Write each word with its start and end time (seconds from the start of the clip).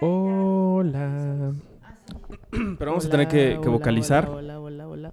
Hola. 0.00 1.52
Pero 2.78 2.90
vamos 2.90 3.06
a 3.06 3.10
tener 3.10 3.28
que, 3.28 3.58
que 3.62 3.68
vocalizar. 3.68 4.28
Hola, 4.28 4.60
hola, 4.60 4.88
hola, 4.88 5.10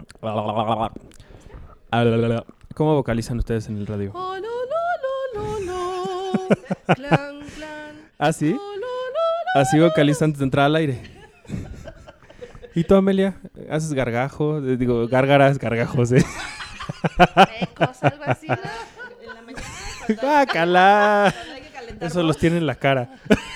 hola. 1.92 2.46
¿Cómo 2.76 2.96
vocalizan 2.96 3.38
ustedes 3.40 3.68
en 3.70 3.78
el 3.78 3.88
radio? 3.88 4.12
Oh, 4.14 4.36
clan. 6.96 7.40
¿Ah, 8.20 8.34
sí? 8.34 8.56
Oh, 8.60 9.60
Así 9.60 9.80
vocalizan 9.80 10.28
antes 10.28 10.40
de 10.40 10.46
entrar 10.46 10.66
al 10.66 10.76
aire. 10.76 11.02
¿Y 12.76 12.84
tú, 12.84 12.96
Amelia? 12.96 13.38
¿Haces 13.70 13.94
gargajo? 13.94 14.58
Eh, 14.58 14.76
Digo, 14.76 15.08
gárgaras, 15.08 15.58
gargajos, 15.58 16.12
¿eh? 16.12 16.26
Ecos, 17.62 18.04
algo 18.04 18.24
así, 18.26 18.48
Eso 22.02 22.22
los 22.22 22.38
tiene 22.38 22.58
en 22.58 22.68
la 22.68 22.76
cara. 22.76 23.10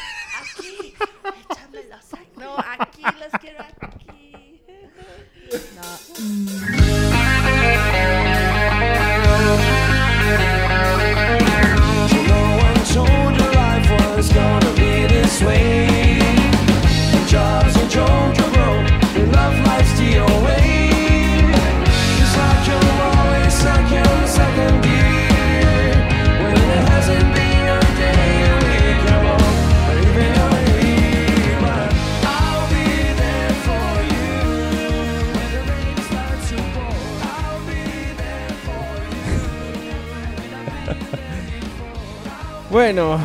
Bueno. 42.91 43.19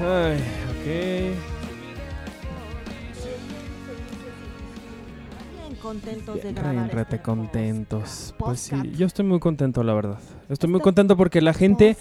Ay, 0.00 0.38
ok. 0.72 0.86
Contentos 5.82 6.42
de 6.42 6.52
grabar. 6.54 6.72
Bien, 6.72 6.98
este 6.98 7.20
contentos. 7.20 8.34
Pues 8.38 8.60
sí, 8.60 8.74
yo 8.96 9.04
estoy 9.04 9.26
muy 9.26 9.38
contento, 9.38 9.82
la 9.82 9.92
verdad. 9.92 10.18
Estoy 10.48 10.70
muy 10.70 10.80
contento 10.80 11.18
porque 11.18 11.42
la 11.42 11.52
gente, 11.52 11.98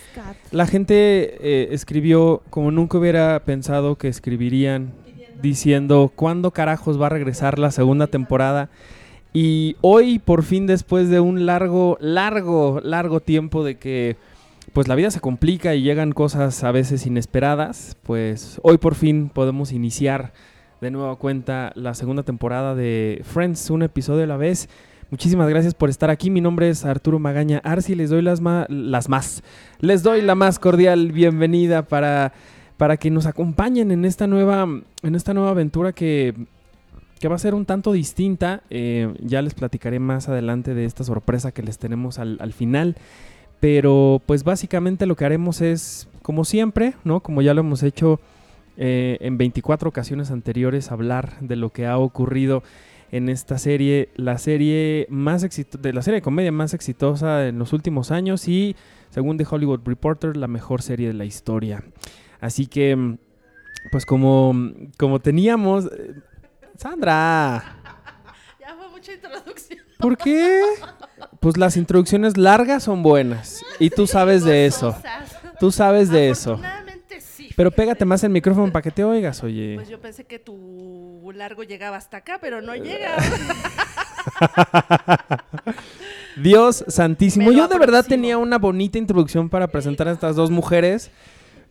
la 0.52 0.66
gente 0.68 1.36
eh, 1.42 1.74
escribió 1.74 2.44
como 2.50 2.72
nunca 2.72 2.98
hubiera 2.98 3.42
pensado 3.44 3.98
que 3.98 4.08
escribirían 4.08 4.94
diciendo 5.42 6.14
cuándo 6.16 6.52
carajos 6.52 6.98
va 6.98 7.08
a 7.08 7.10
regresar 7.10 7.60
la 7.60 7.72
segunda 7.72 8.08
temporada. 8.08 8.70
Y 9.34 9.76
hoy, 9.82 10.20
por 10.20 10.44
fin, 10.44 10.66
después 10.66 11.10
de 11.10 11.20
un 11.20 11.46
largo, 11.46 11.98
largo, 12.00 12.80
largo 12.82 13.20
tiempo 13.20 13.66
de 13.66 13.76
que 13.76 14.16
pues 14.74 14.88
la 14.88 14.96
vida 14.96 15.12
se 15.12 15.20
complica 15.20 15.76
y 15.76 15.82
llegan 15.82 16.14
cosas 16.14 16.64
a 16.64 16.72
veces 16.72 17.06
inesperadas, 17.06 17.98
pues 18.04 18.60
hoy 18.64 18.78
por 18.78 18.96
fin 18.96 19.30
podemos 19.30 19.72
iniciar 19.72 20.34
de 20.80 20.92
nueva 20.92 21.16
cuenta 21.18 21.72
la 21.76 21.94
segunda 21.94 22.24
temporada 22.24 22.74
de 22.74 23.22
Friends, 23.24 23.70
un 23.70 23.84
episodio 23.84 24.24
a 24.24 24.28
la 24.28 24.38
vez. 24.38 24.70
Muchísimas 25.12 25.50
gracias 25.50 25.74
por 25.74 25.90
estar 25.90 26.10
aquí. 26.10 26.30
Mi 26.30 26.40
nombre 26.40 26.70
es 26.70 26.86
Arturo 26.86 27.20
Magaña 27.20 27.60
Arci. 27.66 27.96
Les 27.96 28.10
doy 28.10 28.22
las, 28.22 28.42
las 28.70 29.10
más. 29.10 29.44
Les 29.80 30.04
doy 30.04 30.22
la 30.22 30.36
más 30.36 30.58
cordial 30.58 31.12
bienvenida 31.12 31.82
para, 31.82 32.32
para 32.78 32.96
que 32.96 33.12
nos 33.12 33.26
acompañen 33.26 33.92
en 33.92 34.06
esta 34.06 34.26
nueva, 34.26 34.66
en 35.04 35.16
esta 35.16 35.34
nueva 35.34 35.50
aventura 35.50 35.92
que, 35.92 36.34
que 37.20 37.28
va 37.28 37.36
a 37.36 37.40
ser 37.40 37.56
un 37.56 37.66
tanto 37.66 37.92
distinta. 37.92 38.64
Eh, 38.70 39.14
ya 39.20 39.42
les 39.42 39.54
platicaré 39.54 40.00
más 40.00 40.30
adelante 40.30 40.74
de 40.74 40.86
esta 40.86 41.04
sorpresa 41.04 41.52
que 41.52 41.62
les 41.62 41.78
tenemos 41.78 42.18
al, 42.18 42.38
al 42.40 42.54
final. 42.54 42.96
Pero 43.62 44.22
pues 44.26 44.44
básicamente 44.44 45.06
lo 45.06 45.16
que 45.16 45.24
haremos 45.24 45.62
es, 45.62 46.10
como 46.22 46.44
siempre, 46.44 46.96
¿no? 47.06 47.22
Como 47.22 47.42
ya 47.42 47.54
lo 47.54 47.62
hemos 47.62 47.84
hecho 47.84 48.20
eh, 48.76 49.18
en 49.22 49.38
24 49.38 49.88
ocasiones 49.88 50.32
anteriores, 50.32 50.92
hablar 50.92 51.40
de 51.40 51.56
lo 51.56 51.70
que 51.70 51.86
ha 51.86 51.98
ocurrido 51.98 52.64
en 53.12 53.30
esta 53.30 53.58
serie, 53.58 54.10
la 54.16 54.38
serie 54.38 55.06
más 55.10 55.42
de 55.44 55.94
la 55.94 56.02
serie 56.02 56.16
de 56.16 56.22
comedia 56.22 56.52
más 56.52 56.74
exitosa 56.74 57.48
en 57.48 57.60
los 57.60 57.72
últimos 57.72 58.10
años 58.10 58.48
y, 58.48 58.76
según 59.12 59.38
The 59.38 59.46
Hollywood 59.50 59.82
Reporter, 59.86 60.36
la 60.38 60.48
mejor 60.48 60.82
serie 60.82 61.08
de 61.08 61.14
la 61.14 61.26
historia. 61.26 61.84
Así 62.40 62.66
que, 62.66 63.18
pues 63.92 64.06
como, 64.06 64.54
como 64.98 65.20
teníamos... 65.20 65.86
eh, 65.86 66.16
Sandra, 66.78 67.81
mucha 69.02 69.14
introducción. 69.14 69.80
¿por 69.98 70.18
qué? 70.18 70.62
Pues 71.40 71.58
las 71.58 71.76
introducciones 71.76 72.38
largas 72.38 72.84
son 72.84 73.02
buenas 73.02 73.64
y 73.80 73.90
tú 73.90 74.06
sabes 74.06 74.44
de 74.44 74.68
eso. 74.68 74.96
Tú 75.60 75.72
sabes 75.72 76.10
de 76.10 76.30
eso. 76.30 76.60
Sí. 77.20 77.50
Pero 77.56 77.72
pégate 77.72 78.06
más 78.06 78.24
el 78.24 78.30
micrófono 78.30 78.72
para 78.72 78.84
que 78.84 78.92
te 78.92 79.04
oigas, 79.04 79.44
oye. 79.44 79.76
Pues 79.76 79.90
yo 79.90 80.00
pensé 80.00 80.26
que 80.26 80.38
tu 80.38 81.32
largo 81.34 81.64
llegaba 81.64 81.98
hasta 81.98 82.18
acá, 82.18 82.38
pero 82.40 82.62
no 82.62 82.76
llega. 82.76 83.16
Dios 86.38 86.86
santísimo. 86.88 87.52
Yo 87.52 87.68
de 87.68 87.80
verdad 87.80 88.06
tenía 88.06 88.38
una 88.38 88.60
bonita 88.60 88.98
introducción 88.98 89.50
para 89.50 89.68
presentar 89.68 90.08
a 90.08 90.12
estas 90.12 90.36
dos 90.36 90.52
mujeres, 90.52 91.10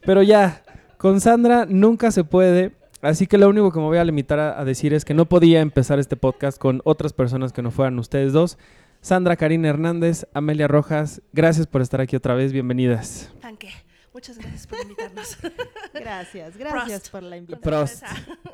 pero 0.05 0.23
ya, 0.23 0.63
con 0.97 1.21
Sandra 1.21 1.67
nunca 1.69 2.11
se 2.11 2.25
puede. 2.25 2.73
Así 3.03 3.27
que 3.27 3.39
lo 3.39 3.49
único 3.49 3.73
que 3.73 3.79
me 3.79 3.87
voy 3.87 3.99
a 3.99 4.05
limitar 4.05 4.39
a, 4.39 4.61
a 4.61 4.65
decir 4.65 4.93
es 4.93 5.05
que 5.05 5.15
no 5.15 5.27
podía 5.27 5.61
empezar 5.61 5.99
este 5.99 6.17
podcast 6.17 6.59
con 6.59 6.83
otras 6.85 7.13
personas 7.13 7.53
que 7.53 7.63
no 7.63 7.71
fueran 7.71 7.99
ustedes 7.99 8.33
dos. 8.33 8.59
Sandra 9.01 9.37
Karina 9.37 9.69
Hernández, 9.69 10.27
Amelia 10.35 10.69
Rojas, 10.69 11.23
gracias 11.33 11.67
por 11.67 11.81
estar 11.81 12.03
aquí 12.03 12.17
otra 12.17 12.35
vez, 12.35 12.53
bienvenidas. 12.53 13.33
Tanque. 13.41 13.71
Muchas 14.13 14.39
gracias 14.39 14.67
por 14.67 14.81
invitarnos. 14.81 15.39
Gracias, 15.95 16.57
gracias 16.57 17.01
Prost. 17.01 17.13
por 17.13 17.23
la 17.23 17.37
invitación. 17.37 17.63
Prost. 17.63 18.03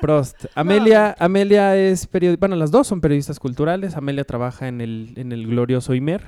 Prost. 0.01 0.45
Amelia, 0.55 1.17
Amelia 1.19 1.77
es 1.77 2.07
periodista, 2.07 2.41
bueno, 2.41 2.57
las 2.57 2.71
dos 2.71 2.87
son 2.87 3.01
periodistas 3.01 3.39
culturales. 3.39 3.97
Amelia 3.97 4.25
trabaja 4.25 4.69
en 4.69 4.83
el, 4.83 5.15
en 5.17 5.33
el 5.33 5.47
glorioso 5.47 5.95
IMER, 5.95 6.23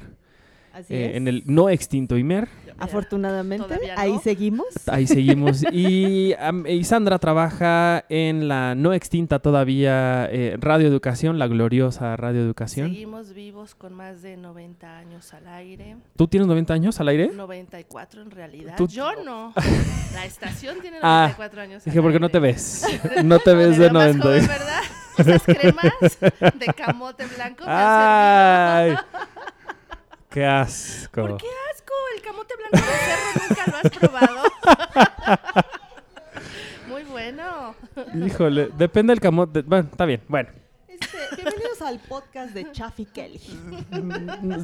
Así 0.79 0.95
eh, 0.95 1.11
es. 1.11 1.17
en 1.17 1.29
el 1.29 1.43
no 1.47 1.69
extinto 1.69 2.17
IMER. 2.17 2.49
Afortunadamente, 2.81 3.67
no. 3.75 3.81
ahí 3.97 4.19
seguimos. 4.23 4.67
Ahí 4.87 5.07
seguimos. 5.07 5.65
Y, 5.73 6.35
y 6.69 6.85
Sandra 6.85 7.19
trabaja 7.19 8.05
en 8.09 8.47
la 8.49 8.75
no 8.77 8.93
extinta 8.93 9.41
todavía 9.41 10.29
eh, 10.31 10.57
Radio 10.61 10.87
Educación, 10.87 11.39
la 11.41 11.49
gloriosa 11.49 12.17
Radio 12.17 12.41
Educación. 12.41 12.89
Seguimos 12.91 13.35
vivos 13.35 13.75
con 13.75 13.95
más 13.95 14.23
de 14.23 14.37
90 14.37 14.97
años 14.99 15.35
al 15.35 15.49
aire. 15.49 15.97
¿Tú 16.17 16.29
tienes 16.29 16.47
90 16.47 16.73
años 16.75 17.01
al 17.01 17.09
aire? 17.09 17.31
94 17.35 18.23
en 18.23 18.31
realidad. 18.31 18.75
Tú- 18.77 18.87
Yo 18.89 19.11
no. 19.25 19.53
La 20.15 20.25
estación 20.25 20.81
tiene 20.81 20.99
Ah, 21.03 21.33
94 21.37 21.61
años. 21.61 21.85
Dije, 21.85 21.99
al 21.99 22.03
¿por 22.05 22.13
qué 22.13 22.21
no 22.21 22.29
te 22.29 22.39
ves? 22.39 22.87
No 23.25 23.39
te 23.41 23.55
ves 23.57 23.73
de 23.77 23.91
veo 23.91 23.93
más 23.93 24.17
90. 24.17 24.23
joven, 24.25 24.47
¿verdad? 24.47 24.81
Esas 25.19 25.43
cremas 25.43 26.55
de 26.61 26.67
camote 26.77 27.27
blanco 27.27 27.65
me 27.67 27.73
han 27.73 27.77
¡Ay! 27.77 28.97
¡Qué 30.39 30.47
asco! 30.47 31.21
¿Por 31.21 31.37
qué 31.39 31.47
asco? 31.75 31.93
El 32.15 32.23
camote 32.23 32.55
blanco 32.55 32.77
de 32.77 32.93
cerro 32.95 33.29
nunca 33.49 33.65
lo 33.73 33.77
has 33.77 33.91
probado. 33.99 35.65
Muy 36.89 37.03
bueno. 37.03 37.75
Híjole, 38.25 38.71
depende 38.79 39.11
del 39.11 39.21
camote. 39.21 39.63
Bueno, 39.63 39.89
está 39.91 40.05
bien, 40.05 40.23
bueno. 40.29 40.51
Este, 41.01 41.37
bienvenidos 41.43 41.83
al 41.83 41.99
podcast 42.01 42.53
de 42.55 42.71
Chaffy 42.73 43.05
Kelly. 43.07 43.41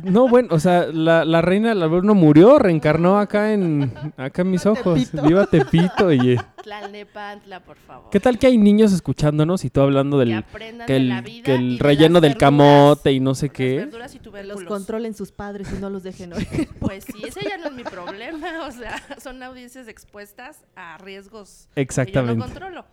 No, 0.05 0.28
bueno, 0.28 0.49
o 0.50 0.59
sea, 0.59 0.87
la, 0.87 1.25
la 1.25 1.41
reina 1.43 1.69
del 1.71 1.83
albur 1.83 2.05
no 2.05 2.15
murió, 2.15 2.59
reencarnó 2.59 3.19
acá 3.19 3.53
en, 3.53 3.93
acá 4.17 4.43
en 4.43 4.50
mis 4.50 4.67
ojos. 4.67 4.99
Tepito. 5.11 5.22
Viva 5.22 5.47
Tepito, 5.47 6.06
oye. 6.06 6.41
Tlalnepantla, 6.62 7.61
por 7.61 7.77
favor. 7.77 8.11
¿Qué 8.11 8.21
tal 8.21 8.39
que 8.39 8.47
hay 8.47 8.59
niños 8.59 8.93
escuchándonos 8.93 9.65
y 9.65 9.71
tú 9.71 9.81
hablando 9.81 10.19
Que 10.19 10.25
del 10.25 10.34
aprendan 10.39 10.86
que 10.86 10.92
de 10.95 10.98
el, 10.98 11.09
la 11.09 11.21
vida 11.21 11.42
que 11.45 11.53
y 11.53 11.54
el 11.57 11.78
de 11.78 11.84
relleno 11.84 12.15
las 12.15 12.22
del 12.22 12.33
verduras, 12.33 12.39
camote 12.51 13.13
y 13.13 13.21
no 13.21 13.34
sé 13.34 13.47
las 13.47 13.54
qué? 13.57 13.77
verduras 13.77 14.15
y. 14.15 14.21
Los 14.45 14.65
controlen 14.65 15.15
sus 15.15 15.31
padres 15.33 15.69
y 15.77 15.81
no 15.81 15.91
los 15.91 16.03
dejen 16.03 16.33
oír. 16.33 16.69
Pues 16.81 17.04
sí, 17.04 17.22
ese 17.27 17.41
ya 17.48 17.57
no 17.59 17.66
es 17.66 17.72
mi 17.72 17.84
problema. 17.84 18.48
O 18.66 18.71
sea, 18.72 19.01
son 19.22 19.42
audiencias 19.42 19.89
expuestas 19.89 20.59
a 20.75 20.98
riesgos 20.98 21.69
que 21.75 21.81
yo 21.81 21.83
Exactamente. 21.83 22.36
no 22.36 22.45
controlo. 22.45 22.84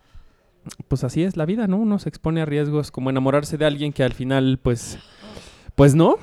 Pues 0.88 1.04
así 1.04 1.22
es 1.22 1.36
la 1.36 1.46
vida, 1.46 1.66
¿no? 1.66 1.78
Uno 1.78 1.98
se 1.98 2.08
expone 2.08 2.42
a 2.42 2.44
riesgos 2.44 2.90
como 2.90 3.10
enamorarse 3.10 3.58
de 3.58 3.64
alguien 3.64 3.92
que 3.92 4.04
al 4.04 4.12
final, 4.12 4.58
pues, 4.62 4.98
pues 5.74 5.94
no. 5.94 6.16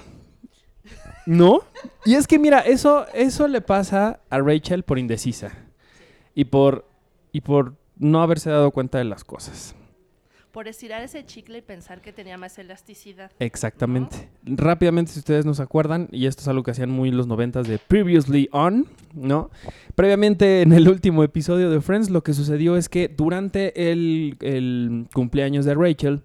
¿No? 1.25 1.61
Y 2.05 2.15
es 2.15 2.27
que 2.27 2.39
mira, 2.39 2.59
eso, 2.59 3.05
eso 3.13 3.47
le 3.47 3.61
pasa 3.61 4.19
a 4.29 4.39
Rachel 4.39 4.83
por 4.83 4.97
indecisa. 4.97 5.51
Y 6.33 6.45
por, 6.45 6.87
y 7.31 7.41
por 7.41 7.75
no 7.97 8.21
haberse 8.21 8.49
dado 8.49 8.71
cuenta 8.71 8.97
de 8.97 9.03
las 9.03 9.23
cosas. 9.23 9.75
Por 10.51 10.67
estirar 10.67 11.03
ese 11.03 11.25
chicle 11.25 11.59
y 11.59 11.61
pensar 11.61 12.01
que 12.01 12.11
tenía 12.11 12.37
más 12.37 12.57
elasticidad. 12.57 13.31
Exactamente. 13.39 14.29
Rápidamente, 14.43 15.11
si 15.11 15.19
ustedes 15.19 15.45
nos 15.45 15.59
acuerdan, 15.59 16.07
y 16.11 16.25
esto 16.25 16.41
es 16.41 16.47
algo 16.47 16.63
que 16.63 16.71
hacían 16.71 16.89
muy 16.89 17.11
los 17.11 17.27
noventas 17.27 17.67
de 17.67 17.77
Previously 17.77 18.49
On, 18.51 18.87
¿no? 19.13 19.51
Previamente 19.95 20.61
en 20.61 20.73
el 20.73 20.89
último 20.89 21.23
episodio 21.23 21.69
de 21.69 21.81
Friends, 21.81 22.09
lo 22.09 22.23
que 22.23 22.33
sucedió 22.33 22.77
es 22.77 22.89
que 22.89 23.07
durante 23.07 23.91
el, 23.91 24.37
el 24.41 25.07
cumpleaños 25.13 25.65
de 25.65 25.75
Rachel, 25.75 26.23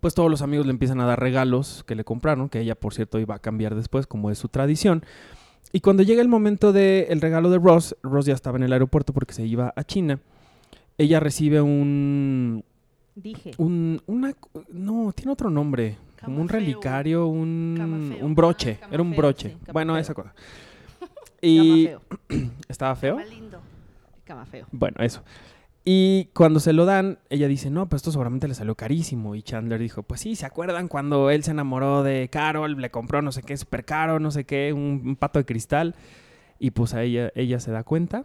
pues 0.00 0.14
todos 0.14 0.30
los 0.30 0.42
amigos 0.42 0.66
le 0.66 0.72
empiezan 0.72 1.00
a 1.00 1.06
dar 1.06 1.20
regalos 1.20 1.84
que 1.86 1.94
le 1.94 2.04
compraron, 2.04 2.48
que 2.48 2.60
ella, 2.60 2.74
por 2.74 2.94
cierto, 2.94 3.18
iba 3.18 3.34
a 3.34 3.38
cambiar 3.38 3.74
después, 3.74 4.06
como 4.06 4.30
es 4.30 4.38
su 4.38 4.48
tradición. 4.48 5.04
Y 5.72 5.80
cuando 5.80 6.02
llega 6.02 6.22
el 6.22 6.28
momento 6.28 6.72
del 6.72 7.20
regalo 7.20 7.50
de 7.50 7.58
Ross, 7.58 7.94
Ross 8.02 8.26
ya 8.26 8.34
estaba 8.34 8.56
en 8.56 8.64
el 8.64 8.72
aeropuerto 8.72 9.12
porque 9.12 9.34
se 9.34 9.46
iba 9.46 9.72
a 9.76 9.84
China. 9.84 10.18
Ella 10.98 11.20
recibe 11.20 11.60
un, 11.60 12.64
Dije. 13.14 13.50
un, 13.58 14.00
una, 14.06 14.32
no, 14.72 15.12
tiene 15.12 15.32
otro 15.32 15.50
nombre. 15.50 15.96
Como 16.24 16.40
un 16.40 16.46
Camafeo. 16.46 16.60
relicario, 16.60 17.26
un, 17.26 17.74
Camafeo. 17.76 18.26
un 18.26 18.34
broche. 18.34 18.78
Ah, 18.82 18.88
Era 18.90 19.02
un 19.02 19.08
camafeo, 19.10 19.16
broche. 19.22 19.48
sí, 19.50 19.56
bueno, 19.72 19.92
camafeo. 19.94 20.00
esa 20.02 20.14
cosa. 20.14 20.34
Y 21.42 21.86
Camafeo. 21.86 22.50
estaba 22.68 22.94
feo. 22.96 23.16
Más 23.16 23.28
lindo. 23.30 23.60
Camafeo. 24.24 24.66
Bueno, 24.72 24.96
eso. 25.00 25.22
Y 25.82 26.26
cuando 26.34 26.60
se 26.60 26.74
lo 26.74 26.84
dan, 26.84 27.18
ella 27.30 27.48
dice, 27.48 27.70
no, 27.70 27.88
pues 27.88 28.00
esto 28.00 28.12
seguramente 28.12 28.46
le 28.46 28.54
salió 28.54 28.74
carísimo. 28.74 29.34
Y 29.34 29.42
Chandler 29.42 29.80
dijo, 29.80 30.02
pues 30.02 30.20
sí, 30.20 30.36
¿se 30.36 30.44
acuerdan 30.44 30.88
cuando 30.88 31.30
él 31.30 31.42
se 31.42 31.52
enamoró 31.52 32.02
de 32.02 32.28
Carol? 32.30 32.78
Le 32.80 32.90
compró 32.90 33.22
no 33.22 33.32
sé 33.32 33.42
qué, 33.42 33.56
súper 33.56 33.86
caro, 33.86 34.20
no 34.20 34.30
sé 34.30 34.44
qué, 34.44 34.72
un, 34.74 35.02
un 35.04 35.16
pato 35.16 35.38
de 35.38 35.46
cristal. 35.46 35.94
Y 36.58 36.72
pues 36.72 36.92
a 36.92 37.02
ella, 37.02 37.32
ella 37.34 37.58
se 37.60 37.70
da 37.72 37.82
cuenta 37.82 38.24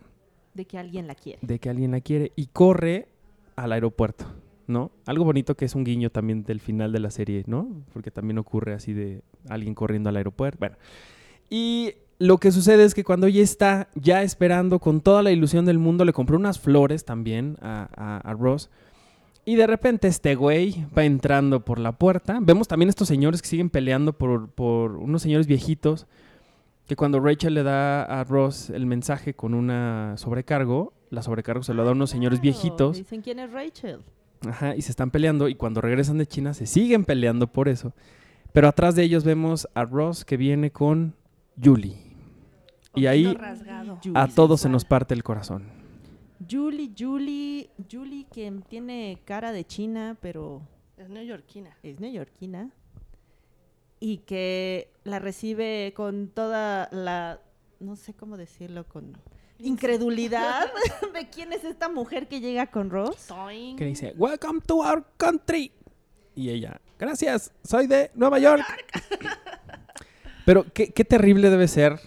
De 0.54 0.66
que 0.66 0.78
alguien 0.78 1.08
la 1.08 1.16
quiere. 1.16 1.40
de 1.42 1.58
que 1.60 1.70
alguien 1.70 1.92
la 1.92 2.02
quiere 2.02 2.34
y 2.36 2.48
corre 2.48 3.08
al 3.56 3.72
aeropuerto, 3.72 4.26
¿no? 4.68 4.92
Algo 5.06 5.24
bonito 5.26 5.56
que 5.56 5.66
es 5.66 5.76
un 5.76 5.84
guiño 5.84 6.10
también 6.10 6.44
del 6.44 6.60
final 6.60 6.92
de 6.92 7.00
la 7.00 7.12
serie, 7.12 7.44
¿no? 7.48 7.68
Porque 7.94 8.12
también 8.12 8.38
ocurre 8.38 8.74
así 8.74 8.94
de 8.94 9.22
alguien 9.50 9.76
corriendo 9.76 10.10
al 10.10 10.18
aeropuerto. 10.18 10.58
Bueno, 10.60 10.76
y 11.50 11.94
lo 12.20 12.38
que 12.38 12.52
sucede 12.52 12.84
es 12.86 12.94
que 12.96 13.04
cuando 13.04 13.28
ella 13.28 13.42
está 13.44 13.90
ya 13.96 14.24
esperando 14.24 14.80
con 14.80 15.02
toda 15.02 15.22
la 15.22 15.32
ilusión 15.32 15.66
del 15.66 15.80
mundo, 15.80 16.06
le 16.06 16.14
compró 16.14 16.38
unas 16.38 16.60
flores 16.60 17.06
también 17.06 17.58
a, 17.62 17.90
a- 17.96 18.18
a 18.30 18.34
Ross. 18.34 18.70
Y 19.48 19.56
de 19.58 19.68
repente 19.68 20.08
este 20.08 20.34
güey 20.34 20.86
va 20.98 21.04
entrando 21.04 21.64
por 21.64 21.78
la 21.78 21.92
puerta. 21.92 22.40
Vemos 22.42 22.68
también 22.68 22.90
estos 22.90 23.08
señores 23.08 23.42
que 23.44 23.48
siguen 23.48 23.70
peleando 23.70 24.14
por, 24.14 24.50
por 24.50 24.96
unos 24.96 25.22
señores 25.22 25.46
viejitos. 25.46 26.08
Que 26.88 26.96
cuando 26.96 27.20
Rachel 27.20 27.54
le 27.54 27.64
da 27.64 28.04
a 28.04 28.24
Ross 28.24 28.70
el 28.72 28.86
mensaje 28.88 29.34
con 29.36 29.54
una 29.54 30.14
sobrecargo, 30.18 30.94
la 31.12 31.22
sobrecargo 31.22 31.64
se 31.64 31.74
lo 31.76 31.84
da 31.84 31.90
a 31.90 31.94
unos 31.94 32.10
señores 32.12 32.42
viejitos. 32.42 32.98
Dicen 32.98 33.22
quién 33.22 33.38
es 33.40 33.52
Rachel. 33.52 34.00
Ajá, 34.48 34.76
y 34.76 34.82
se 34.82 34.92
están 34.92 35.12
peleando. 35.12 35.48
Y 35.50 35.56
cuando 35.56 35.82
regresan 35.82 36.18
de 36.18 36.28
China 36.28 36.54
se 36.54 36.66
siguen 36.66 37.06
peleando 37.06 37.48
por 37.48 37.68
eso. 37.70 37.94
Pero 38.54 38.68
atrás 38.68 38.96
de 38.96 39.04
ellos 39.04 39.24
vemos 39.24 39.68
a 39.74 39.84
Ross 39.86 40.24
que 40.26 40.38
viene 40.38 40.72
con 40.72 41.16
Julie. 41.62 41.98
Y 42.96 43.08
ahí 43.08 43.34
rasgado. 43.34 44.00
A 44.14 44.28
todos 44.28 44.62
se 44.62 44.70
nos 44.70 44.86
parte 44.86 45.14
el 45.14 45.24
corazón. 45.24 45.64
Julie, 46.50 46.92
Julie, 46.98 47.70
Julie 47.92 48.26
que 48.32 48.52
tiene 48.70 49.20
cara 49.26 49.52
de 49.52 49.66
china, 49.66 50.18
pero 50.22 50.62
Es 50.98 51.10
neoyorquina. 51.10 51.76
es 51.84 52.00
neoyorquina. 52.00 52.70
Y 54.00 54.18
que 54.20 54.92
la 55.04 55.20
recibe 55.20 55.94
con 55.96 56.28
toda 56.30 56.90
la, 56.92 57.40
no 57.80 57.96
sé 57.96 58.14
cómo 58.14 58.38
decirlo, 58.38 58.86
con 58.86 59.18
incredulidad 59.60 60.68
de 61.13 61.30
quién 61.30 61.54
es 61.54 61.63
esta 61.63 61.90
mujer 61.90 62.28
que 62.28 62.40
llega 62.40 62.68
con 62.68 62.90
Ross. 62.90 63.28
Toing. 63.28 63.75
Que 63.78 63.86
dice, 63.86 64.13
Welcome 64.18 64.62
to 64.68 64.78
our 64.78 65.06
country. 65.18 65.72
Y 66.36 66.50
ella, 66.50 66.80
gracias, 67.00 67.52
soy 67.63 67.88
de 67.88 68.12
Nueva 68.16 68.40
York. 68.40 68.63
Pero 70.46 70.66
qué, 70.74 70.90
qué 70.92 71.04
terrible 71.06 71.50
debe 71.50 71.68
ser, 71.68 72.00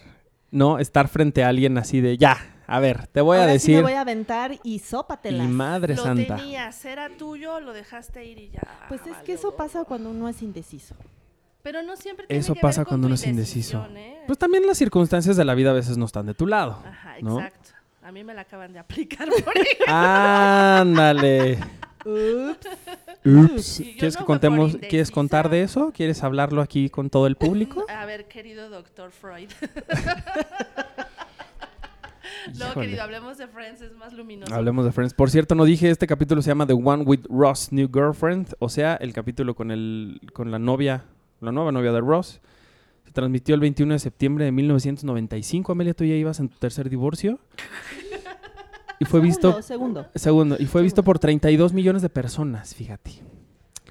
¿no? 0.51 0.79
Estar 0.79 1.07
frente 1.07 1.43
a 1.43 1.49
alguien 1.49 1.77
así 1.77 1.99
de, 1.99 2.17
ya, 2.17 2.37
a 2.67 2.79
ver, 2.79 3.07
te 3.07 3.21
voy 3.21 3.37
a 3.37 3.41
Ahora 3.41 3.51
sí 3.53 3.57
decir. 3.57 3.75
me 3.77 3.81
voy 3.81 3.93
a 3.93 4.01
aventar 4.01 4.53
y 4.63 4.75
Y 4.75 4.79
sópatelas. 4.79 5.47
madre 5.49 5.95
Lo 5.95 6.03
santa. 6.03 6.35
tenías, 6.37 6.85
era 6.85 7.09
tuyo, 7.17 7.59
lo 7.59 7.73
dejaste 7.73 8.23
ir 8.25 8.37
y 8.37 8.49
ya. 8.51 8.61
Pues 8.87 9.01
es 9.01 9.09
valió 9.11 9.23
que 9.25 9.33
eso 9.33 9.55
pasa 9.55 9.83
cuando 9.83 10.11
uno 10.11 10.29
es 10.29 10.41
indeciso. 10.41 10.95
Pero 11.61 11.83
no 11.83 11.95
siempre 11.97 12.25
tiene 12.27 12.39
Eso 12.39 12.53
que 12.53 12.61
pasa 12.61 12.81
ver 12.81 12.85
con 12.85 12.91
cuando 12.91 13.07
uno 13.07 13.15
es 13.15 13.25
indeciso. 13.27 13.85
¿eh? 13.95 14.23
Pues 14.25 14.37
también 14.37 14.65
las 14.65 14.77
circunstancias 14.77 15.35
de 15.35 15.45
la 15.45 15.55
vida 15.55 15.71
a 15.71 15.73
veces 15.73 15.97
no 15.97 16.05
están 16.05 16.25
de 16.25 16.33
tu 16.33 16.47
lado. 16.47 16.81
Ajá, 16.85 17.15
¿no? 17.21 17.39
exacto. 17.39 17.71
A 18.01 18.11
mí 18.11 18.23
me 18.23 18.33
la 18.33 18.41
acaban 18.41 18.73
de 18.73 18.79
aplicar 18.79 19.27
por 19.27 19.57
ejemplo. 19.57 19.85
Ándale. 19.87 21.59
Ups. 22.05 23.81
¿Quieres 23.83 24.15
no 24.15 24.19
que 24.21 24.25
contemos, 24.25 24.77
quieres 24.77 25.11
contar 25.11 25.49
de 25.49 25.61
eso? 25.63 25.91
¿Quieres 25.93 26.23
hablarlo 26.23 26.61
aquí 26.61 26.89
con 26.89 27.09
todo 27.09 27.27
el 27.27 27.35
público? 27.35 27.85
A 27.89 28.05
ver, 28.05 28.27
querido 28.27 28.69
doctor 28.69 29.11
Freud. 29.11 29.49
no, 32.57 32.67
Híjole. 32.67 32.85
querido, 32.85 33.03
hablemos 33.03 33.37
de 33.37 33.47
Friends, 33.47 33.81
es 33.81 33.93
más 33.95 34.13
luminoso. 34.13 34.55
Hablemos 34.55 34.85
de 34.85 34.91
Friends. 34.91 35.13
Por 35.13 35.29
cierto, 35.29 35.55
no 35.55 35.65
dije, 35.65 35.89
este 35.89 36.07
capítulo 36.07 36.41
se 36.41 36.49
llama 36.49 36.65
The 36.65 36.73
One 36.73 37.03
with 37.03 37.25
Ross 37.29 37.71
New 37.71 37.89
Girlfriend, 37.93 38.55
o 38.59 38.69
sea, 38.69 38.95
el 38.95 39.13
capítulo 39.13 39.53
con 39.55 39.69
el 39.71 40.21
con 40.33 40.51
la 40.51 40.59
novia, 40.59 41.03
la 41.41 41.51
nueva 41.51 41.71
novia 41.71 41.91
de 41.91 42.01
Ross. 42.01 42.41
Se 43.05 43.11
transmitió 43.11 43.55
el 43.55 43.61
21 43.61 43.93
de 43.93 43.99
septiembre 43.99 44.45
de 44.45 44.51
1995. 44.51 45.71
Amelia, 45.71 45.93
tú 45.93 46.03
ya 46.05 46.15
ibas 46.15 46.39
en 46.39 46.49
tu 46.49 46.57
tercer 46.57 46.89
divorcio. 46.89 47.39
Y 48.99 49.05
fue 49.05 49.19
visto 49.21 49.61
Segundo, 49.61 50.07
segundo. 50.13 50.57
y 50.59 50.65
fue 50.65 50.81
visto 50.81 51.03
por 51.03 51.19
32 51.19 51.71
millones 51.73 52.01
de 52.01 52.09
personas, 52.09 52.75
fíjate. 52.75 53.11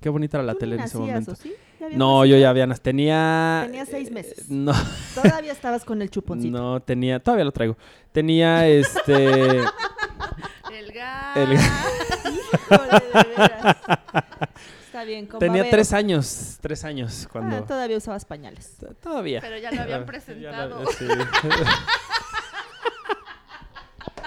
Qué 0.01 0.09
bonita 0.11 0.37
era 0.37 0.45
la 0.45 0.53
¿Tú 0.53 0.59
tele 0.61 0.77
en 0.77 0.83
ese 0.83 0.99
momento. 0.99 1.35
sí? 1.35 1.53
¿Ya 1.81 1.87
habías 1.87 1.99
No, 1.99 2.19
nacido? 2.21 2.37
yo 2.37 2.41
ya 2.41 2.51
había 2.51 2.67
tenía 2.75 3.63
Tenía 3.67 3.87
seis 3.87 4.09
eh, 4.09 4.13
meses. 4.13 4.51
No, 4.51 4.73
Todavía 5.15 5.51
estabas 5.53 5.85
con 5.85 6.03
el 6.03 6.11
chuponcito. 6.11 6.57
no 6.57 6.81
tenía, 6.81 7.19
todavía 7.21 7.45
lo 7.47 7.53
traigo. 7.53 7.77
Tenía 8.13 8.69
este 8.69 9.59
El 10.71 10.93
gas. 10.93 11.37
El- 11.37 11.53
Híjole, 12.69 13.03
de 13.15 13.29
veras. 13.37 13.77
Está 14.99 15.05
bien, 15.07 15.27
con 15.27 15.39
tenía 15.39 15.59
babero. 15.63 15.71
tres 15.71 15.93
años, 15.93 16.59
tres 16.61 16.85
años 16.85 17.29
cuando 17.31 17.57
Ah, 17.59 17.65
todavía 17.67 17.97
usabas 17.97 18.25
pañales. 18.25 18.77
T- 18.79 18.87
Todavía. 19.01 19.41
Pero 19.41 19.57
ya 19.59 19.71
lo 19.71 19.83
habían 19.83 20.01
Ya 20.05 20.07
presentado. 20.07 20.85
sí. 20.93 21.07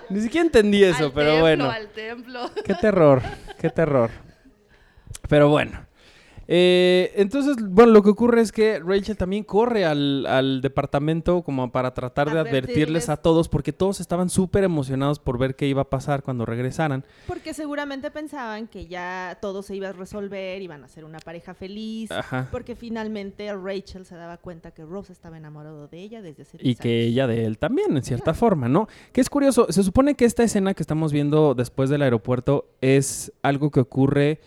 Ni 0.10 0.22
siquiera 0.22 0.46
entendí 0.46 0.84
eso, 0.84 1.06
Al 1.06 1.12
pero 1.14 1.26
templo, 1.32 1.42
bueno. 1.42 1.70
Al 1.72 1.88
templo. 1.90 2.52
Qué 2.66 2.74
terror, 2.76 3.22
qué 3.60 3.70
terror. 3.70 4.10
Pero 5.30 5.48
bueno. 5.50 5.86
Eh, 6.54 7.14
entonces, 7.16 7.56
bueno, 7.62 7.94
lo 7.94 8.04
que 8.04 8.10
ocurre 8.10 8.42
es 8.42 8.52
que 8.52 8.80
Rachel 8.80 9.16
también 9.16 9.46
corre 9.46 9.86
al, 9.86 10.26
al 10.26 10.60
departamento 10.60 11.44
como 11.44 11.72
para 11.72 11.94
tratar 11.94 12.30
de 12.30 12.40
advertirles 12.40 12.74
Advertirles. 12.74 13.10
a 13.10 13.16
todos, 13.16 13.48
porque 13.48 13.72
todos 13.72 14.02
estaban 14.02 14.30
súper 14.30 14.66
emocionados 14.66 15.18
por 15.20 15.38
ver 15.38 15.56
qué 15.56 15.68
iba 15.68 15.84
a 15.84 15.90
pasar 15.90 16.24
cuando 16.24 16.46
regresaran. 16.46 17.06
Porque 17.26 17.54
seguramente 17.54 18.12
pensaban 18.12 18.68
que 18.68 18.88
ya 18.88 19.38
todo 19.42 19.64
se 19.64 19.78
iba 19.78 19.88
a 19.88 19.94
resolver, 19.94 20.62
iban 20.62 20.84
a 20.84 20.90
ser 20.90 21.06
una 21.06 21.20
pareja 21.20 21.54
feliz. 21.54 22.12
Ajá. 22.12 22.50
Porque 22.52 22.76
finalmente 22.76 23.50
Rachel 23.56 24.06
se 24.06 24.16
daba 24.16 24.36
cuenta 24.36 24.72
que 24.72 24.84
Rose 24.84 25.14
estaba 25.14 25.38
enamorado 25.38 25.88
de 25.88 26.00
ella 26.00 26.22
desde 26.22 26.44
hace 26.44 26.58
Y 26.60 26.76
10 26.76 26.80
que 26.82 26.90
años. 26.90 27.08
ella 27.14 27.28
de 27.28 27.46
él 27.46 27.58
también, 27.60 27.96
en 27.96 28.04
cierta 28.04 28.34
forma, 28.34 28.68
¿no? 28.68 28.90
Que 29.14 29.22
es 29.22 29.30
curioso, 29.30 29.68
se 29.70 29.84
supone 29.84 30.16
que 30.16 30.26
esta 30.26 30.44
escena 30.44 30.74
que 30.74 30.84
estamos 30.84 31.14
viendo 31.14 31.56
después 31.56 31.90
del 31.90 32.02
aeropuerto 32.02 32.66
es 32.82 33.32
algo 33.42 33.72
que 33.72 33.80
ocurre 33.80 34.42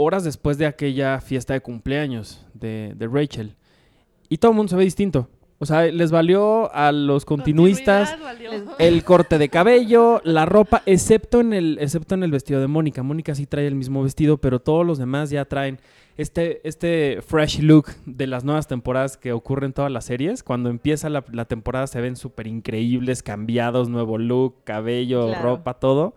horas 0.00 0.22
después 0.22 0.58
de 0.58 0.66
aquella 0.66 1.20
fiesta 1.20 1.54
de 1.54 1.60
cumpleaños 1.60 2.46
de, 2.54 2.92
de 2.96 3.06
Rachel. 3.08 3.56
Y 4.28 4.38
todo 4.38 4.52
el 4.52 4.56
mundo 4.56 4.70
se 4.70 4.76
ve 4.76 4.84
distinto. 4.84 5.28
O 5.60 5.66
sea, 5.66 5.86
les 5.86 6.12
valió 6.12 6.72
a 6.72 6.92
los 6.92 7.24
continuistas 7.24 8.14
el 8.78 9.02
corte 9.02 9.38
de 9.38 9.48
cabello, 9.48 10.20
la 10.22 10.46
ropa, 10.46 10.82
excepto 10.86 11.40
en 11.40 11.52
el, 11.52 11.78
excepto 11.80 12.14
en 12.14 12.22
el 12.22 12.30
vestido 12.30 12.60
de 12.60 12.68
Mónica. 12.68 13.02
Mónica 13.02 13.34
sí 13.34 13.44
trae 13.46 13.66
el 13.66 13.74
mismo 13.74 14.04
vestido, 14.04 14.36
pero 14.36 14.60
todos 14.60 14.86
los 14.86 14.98
demás 14.98 15.30
ya 15.30 15.46
traen 15.46 15.80
este, 16.16 16.60
este 16.68 17.18
fresh 17.26 17.58
look 17.60 17.86
de 18.06 18.28
las 18.28 18.44
nuevas 18.44 18.68
temporadas 18.68 19.16
que 19.16 19.32
ocurren 19.32 19.70
en 19.70 19.72
todas 19.72 19.90
las 19.90 20.04
series. 20.04 20.44
Cuando 20.44 20.70
empieza 20.70 21.08
la, 21.08 21.24
la 21.32 21.44
temporada 21.44 21.88
se 21.88 22.00
ven 22.00 22.14
súper 22.14 22.46
increíbles, 22.46 23.24
cambiados, 23.24 23.88
nuevo 23.88 24.16
look, 24.16 24.62
cabello, 24.62 25.26
Claro. 25.26 25.42
ropa, 25.42 25.74
todo. 25.74 26.14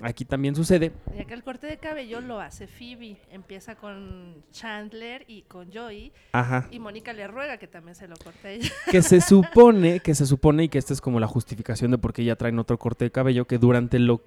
Aquí 0.00 0.24
también 0.24 0.54
sucede. 0.54 0.92
Ya 1.16 1.24
que 1.24 1.34
el 1.34 1.42
corte 1.42 1.66
de 1.66 1.78
cabello 1.78 2.20
lo 2.20 2.40
hace 2.40 2.68
Phoebe. 2.68 3.16
Empieza 3.32 3.74
con 3.74 4.44
Chandler 4.52 5.24
y 5.26 5.42
con 5.42 5.72
Joey. 5.72 6.12
Ajá. 6.32 6.68
Y 6.70 6.78
Mónica 6.78 7.12
le 7.12 7.26
ruega 7.26 7.56
que 7.58 7.66
también 7.66 7.96
se 7.96 8.06
lo 8.06 8.16
corte 8.16 8.46
a 8.46 8.50
ella. 8.52 8.70
Que 8.90 9.02
se 9.02 9.20
supone, 9.20 9.98
que 9.98 10.14
se 10.14 10.24
supone 10.26 10.64
y 10.64 10.68
que 10.68 10.78
esta 10.78 10.92
es 10.92 11.00
como 11.00 11.18
la 11.18 11.26
justificación 11.26 11.90
de 11.90 11.98
por 11.98 12.12
qué 12.12 12.22
ya 12.24 12.36
traen 12.36 12.58
otro 12.60 12.78
corte 12.78 13.06
de 13.06 13.10
cabello, 13.10 13.46
que 13.46 13.58
durante 13.58 13.98
lo... 13.98 14.22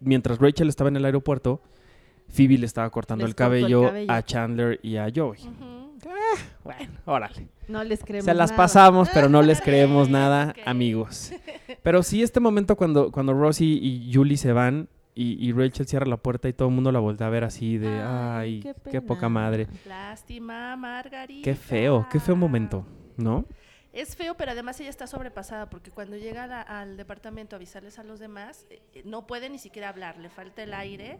Mientras 0.00 0.38
Rachel 0.38 0.68
estaba 0.68 0.88
en 0.88 0.96
el 0.96 1.04
aeropuerto, 1.04 1.60
Phoebe 2.28 2.58
le 2.58 2.66
estaba 2.66 2.88
cortando 2.90 3.24
el 3.26 3.34
cabello, 3.34 3.92
a 4.06 4.22
Chandler 4.22 4.78
y 4.84 4.96
a 4.98 5.08
Joey. 5.14 5.40
Ujú. 5.40 5.98
Bueno, 6.62 6.92
órale. 7.06 7.48
No 7.66 7.82
les 7.82 8.04
creemos 8.04 8.24
Se 8.24 8.34
las 8.34 8.50
nada. 8.50 8.56
pasamos, 8.56 9.08
pero 9.12 9.28
no 9.28 9.42
les 9.42 9.60
creemos 9.62 10.08
nada, 10.08 10.54
amigos. 10.64 11.32
Pero 11.82 12.02
sí, 12.04 12.22
este 12.22 12.38
momento 12.38 12.76
cuando, 12.76 13.10
cuando 13.10 13.32
Rosie 13.34 13.66
y 13.80 14.12
Julie 14.14 14.36
se 14.36 14.52
van 14.52 14.88
y, 15.20 15.48
y 15.48 15.52
Rachel 15.52 15.86
cierra 15.86 16.06
la 16.06 16.16
puerta 16.16 16.48
y 16.48 16.52
todo 16.52 16.68
el 16.68 16.74
mundo 16.74 16.92
la 16.92 17.00
voltea 17.00 17.26
a 17.26 17.30
ver 17.30 17.44
así 17.44 17.76
de, 17.78 17.88
ay, 17.88 18.38
Ay, 18.38 18.60
qué, 18.60 18.74
qué 18.90 19.00
poca 19.02 19.28
madre. 19.28 19.66
Lástima, 19.86 20.76
Margarita. 20.76 21.44
Qué 21.44 21.54
feo, 21.54 22.06
qué 22.10 22.20
feo 22.20 22.36
momento, 22.36 22.86
¿no? 23.16 23.44
Es 23.90 24.14
feo, 24.16 24.36
pero 24.36 24.52
además 24.52 24.78
ella 24.80 24.90
está 24.90 25.06
sobrepasada 25.06 25.70
porque 25.70 25.90
cuando 25.90 26.16
llega 26.16 26.46
la- 26.46 26.60
al 26.60 26.96
departamento 26.98 27.56
a 27.56 27.58
avisarles 27.58 27.98
a 27.98 28.04
los 28.04 28.20
demás, 28.20 28.66
eh, 28.70 28.82
eh, 28.92 29.02
no 29.06 29.26
puede 29.26 29.48
ni 29.48 29.58
siquiera 29.58 29.88
hablar, 29.88 30.18
le 30.18 30.28
falta 30.28 30.62
el 30.62 30.74
aire 30.74 31.18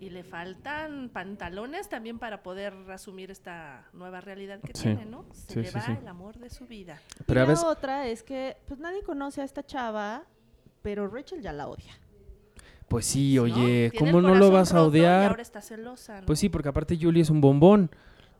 y 0.00 0.08
le 0.10 0.24
faltan 0.24 1.10
pantalones 1.10 1.88
también 1.88 2.18
para 2.18 2.42
poder 2.42 2.72
asumir 2.90 3.30
esta 3.30 3.88
nueva 3.92 4.20
realidad 4.22 4.58
que 4.60 4.72
Sí. 4.74 4.84
tiene, 4.84 5.04
¿no? 5.04 5.26
Se 5.32 5.52
Sí, 5.52 5.60
le 5.60 5.68
sí, 5.68 5.74
va 5.76 5.82
sí. 5.82 5.92
el 6.00 6.08
amor 6.08 6.38
de 6.38 6.48
su 6.50 6.66
vida. 6.66 6.98
Pero 7.26 7.44
y 7.44 7.46
la 7.46 7.66
otra 7.66 8.06
es 8.08 8.22
que 8.22 8.56
pues 8.66 8.80
nadie 8.80 9.02
conoce 9.02 9.42
a 9.42 9.44
esta 9.44 9.62
chava, 9.64 10.24
pero 10.82 11.06
Rachel 11.08 11.42
ya 11.42 11.52
la 11.52 11.68
odia. 11.68 11.92
Pues 12.88 13.06
sí, 13.06 13.34
¿no? 13.36 13.42
oye, 13.42 13.92
¿cómo 13.98 14.20
no 14.20 14.34
lo 14.34 14.50
vas 14.50 14.72
a 14.74 14.82
odiar? 14.82 15.30
ahora 15.30 15.42
está 15.42 15.60
celosa, 15.60 16.20
¿no? 16.20 16.26
Pues 16.26 16.38
sí, 16.38 16.48
porque 16.48 16.68
aparte 16.68 16.98
Julie 17.00 17.22
es 17.22 17.30
un 17.30 17.40
bombón. 17.40 17.90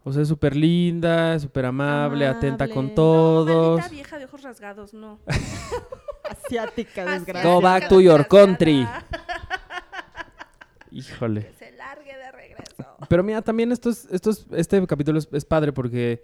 O 0.05 0.13
sea, 0.13 0.23
es 0.23 0.29
súper 0.29 0.57
linda, 0.57 1.39
súper 1.39 1.67
amable, 1.67 2.27
atenta 2.27 2.69
con. 2.69 2.87
No, 2.89 2.93
todos. 2.95 3.79
maldita 3.81 3.95
vieja 3.95 4.19
de 4.19 4.25
ojos 4.25 4.43
rasgados, 4.43 4.95
no. 4.95 5.19
Asiática, 6.47 7.05
desgraciada. 7.05 7.55
Go 7.55 7.61
back 7.61 7.89
to 7.89 8.01
your 8.01 8.27
country. 8.27 8.87
Híjole. 10.91 11.43
Que 11.47 11.53
se 11.53 11.73
largue 11.73 12.17
de 12.17 12.33
regreso. 12.33 12.85
Pero 13.09 13.23
mira, 13.23 13.43
también 13.43 13.73
esto 13.73 13.91
es- 13.91 14.09
esto 14.11 14.31
es- 14.31 14.47
este 14.53 14.85
capítulo 14.87 15.19
es, 15.19 15.29
es 15.33 15.45
padre 15.45 15.73
porque 15.73 16.23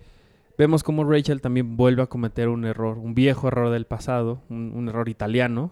vemos 0.56 0.82
cómo 0.82 1.04
Rachel 1.04 1.40
también 1.40 1.76
vuelve 1.76 2.02
a 2.02 2.06
cometer 2.06 2.48
un 2.48 2.64
error, 2.64 2.96
un 2.98 3.14
viejo 3.14 3.48
error 3.48 3.70
del 3.70 3.86
pasado, 3.86 4.40
un, 4.48 4.72
un 4.74 4.88
error 4.88 5.08
italiano 5.08 5.70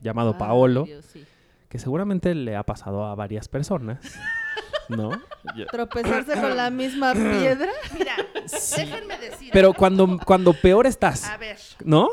llamado 0.00 0.30
Ay, 0.32 0.38
Paolo, 0.38 0.84
Dios, 0.84 1.04
sí. 1.04 1.24
Que 1.70 1.78
seguramente 1.78 2.34
le 2.34 2.56
ha 2.56 2.64
pasado 2.64 3.06
a 3.06 3.14
varias 3.14 3.48
personas, 3.48 4.00
¿no? 4.88 5.10
Tropezarse 5.70 6.32
con 6.32 6.56
la 6.56 6.68
misma 6.68 7.12
piedra. 7.14 7.70
Mira, 7.96 8.16
déjenme 8.76 9.16
decir. 9.18 9.50
Pero 9.52 9.72
cuando, 9.72 10.18
cuando 10.26 10.52
peor 10.52 10.88
estás, 10.88 11.24
A 11.28 11.36
ver, 11.36 11.58
¿no? 11.84 12.08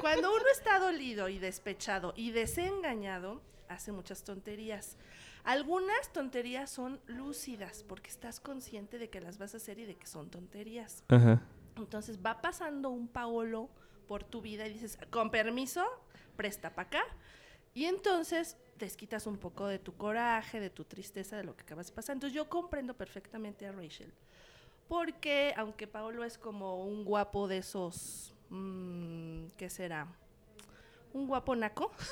cuando 0.00 0.30
uno 0.34 0.44
está 0.52 0.80
dolido 0.80 1.28
y 1.28 1.38
despechado 1.38 2.12
y 2.16 2.32
desengañado, 2.32 3.40
hace 3.68 3.92
muchas 3.92 4.24
tonterías. 4.24 4.96
Algunas 5.44 6.12
tonterías 6.12 6.68
son 6.68 7.00
lúcidas 7.06 7.84
porque 7.88 8.10
estás 8.10 8.40
consciente 8.40 8.98
de 8.98 9.10
que 9.10 9.20
las 9.20 9.38
vas 9.38 9.54
a 9.54 9.58
hacer 9.58 9.78
y 9.78 9.86
de 9.86 9.94
que 9.94 10.08
son 10.08 10.28
tonterías. 10.28 11.04
Ajá. 11.08 11.40
Entonces 11.76 12.18
va 12.18 12.40
pasando 12.40 12.90
un 12.90 13.06
Paolo 13.06 13.70
por 14.08 14.24
tu 14.24 14.42
vida 14.42 14.66
y 14.66 14.72
dices, 14.72 14.98
con 15.10 15.30
permiso, 15.30 15.86
presta 16.36 16.74
para 16.74 16.88
acá. 16.88 17.04
Y 17.78 17.84
entonces 17.86 18.56
desquitas 18.76 19.28
un 19.28 19.36
poco 19.36 19.68
de 19.68 19.78
tu 19.78 19.94
coraje, 19.94 20.58
de 20.58 20.68
tu 20.68 20.82
tristeza, 20.82 21.36
de 21.36 21.44
lo 21.44 21.54
que 21.54 21.62
acabas 21.62 21.86
de 21.86 21.92
pasar. 21.92 22.16
Entonces 22.16 22.34
yo 22.34 22.48
comprendo 22.48 22.92
perfectamente 22.94 23.68
a 23.68 23.70
Rachel. 23.70 24.12
Porque 24.88 25.54
aunque 25.56 25.86
Paolo 25.86 26.24
es 26.24 26.38
como 26.38 26.84
un 26.84 27.04
guapo 27.04 27.46
de 27.46 27.58
esos, 27.58 28.34
mm, 28.50 29.50
¿qué 29.56 29.70
será? 29.70 30.08
Un 31.12 31.28
guapo 31.28 31.54
naco. 31.54 31.92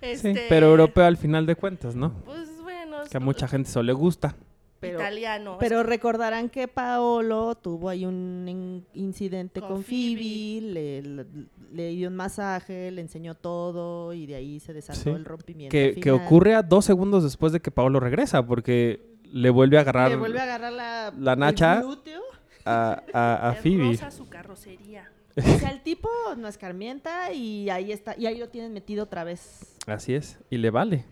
Sí, 0.00 0.08
Este, 0.08 0.46
pero 0.48 0.66
europeo 0.66 1.04
al 1.04 1.16
final 1.16 1.46
de 1.46 1.54
cuentas, 1.54 1.94
¿no? 1.94 2.12
Pues 2.24 2.60
bueno, 2.60 3.02
Que 3.08 3.18
a 3.18 3.20
mucha 3.20 3.46
gente 3.46 3.70
eso 3.70 3.84
le 3.84 3.92
gusta. 3.92 4.34
Pero, 4.82 4.98
italiano. 5.00 5.56
pero 5.58 5.82
recordarán 5.82 6.50
que 6.50 6.68
Paolo 6.68 7.54
tuvo 7.54 7.88
ahí 7.88 8.04
un 8.04 8.44
in- 8.48 8.84
incidente 8.94 9.60
Con 9.60 9.68
con, 9.70 9.84
Phoebe. 9.84 10.16
Phoebe, 10.16 10.60
le, 10.72 11.02
le- 11.02 11.26
le 11.72 11.88
dio 11.90 12.08
un 12.08 12.16
masaje, 12.16 12.90
le 12.90 13.00
enseñó 13.00 13.34
todo 13.34 14.12
y 14.12 14.26
de 14.26 14.34
ahí 14.34 14.60
se 14.60 14.72
desató 14.74 15.00
Sí. 15.00 15.08
el 15.10 15.24
rompimiento. 15.24 15.72
Que, 15.72 16.10
ocurre 16.10 16.54
a 16.54 16.62
dos 16.62 16.84
segundos 16.84 17.22
después 17.22 17.52
de 17.52 17.60
que 17.60 17.70
Paolo 17.70 17.98
regresa, 18.00 18.44
porque 18.44 19.00
le 19.24 19.48
vuelve 19.48 19.78
a 19.78 19.80
agarrar 19.80 20.10
Le 20.10 20.16
vuelve 20.16 20.40
a 20.40 20.42
agarrar 20.42 20.72
la, 20.72 21.12
la 21.18 21.32
el 21.32 21.38
nacha. 21.38 21.80
glúteo. 21.80 22.20
a, 22.64 23.02
a, 23.12 23.48
a 23.50 23.52
Phoebe. 23.54 23.88
rosa 23.92 24.10
su 24.10 24.28
carrocería. 24.28 25.10
O 25.36 25.40
sea, 25.58 25.70
el 25.70 25.80
tipo 25.82 26.08
no 26.36 26.46
escarmienta 26.46 27.32
y 27.32 27.70
ahí 27.70 27.90
está, 27.90 28.14
y 28.18 28.26
ahí 28.26 28.36
lo 28.38 28.50
tienen 28.50 28.72
metido 28.72 29.04
otra 29.04 29.24
vez. 29.24 29.76
Así 29.86 30.14
es, 30.14 30.38
y 30.50 30.58
le 30.58 30.68
vale. 30.70 31.04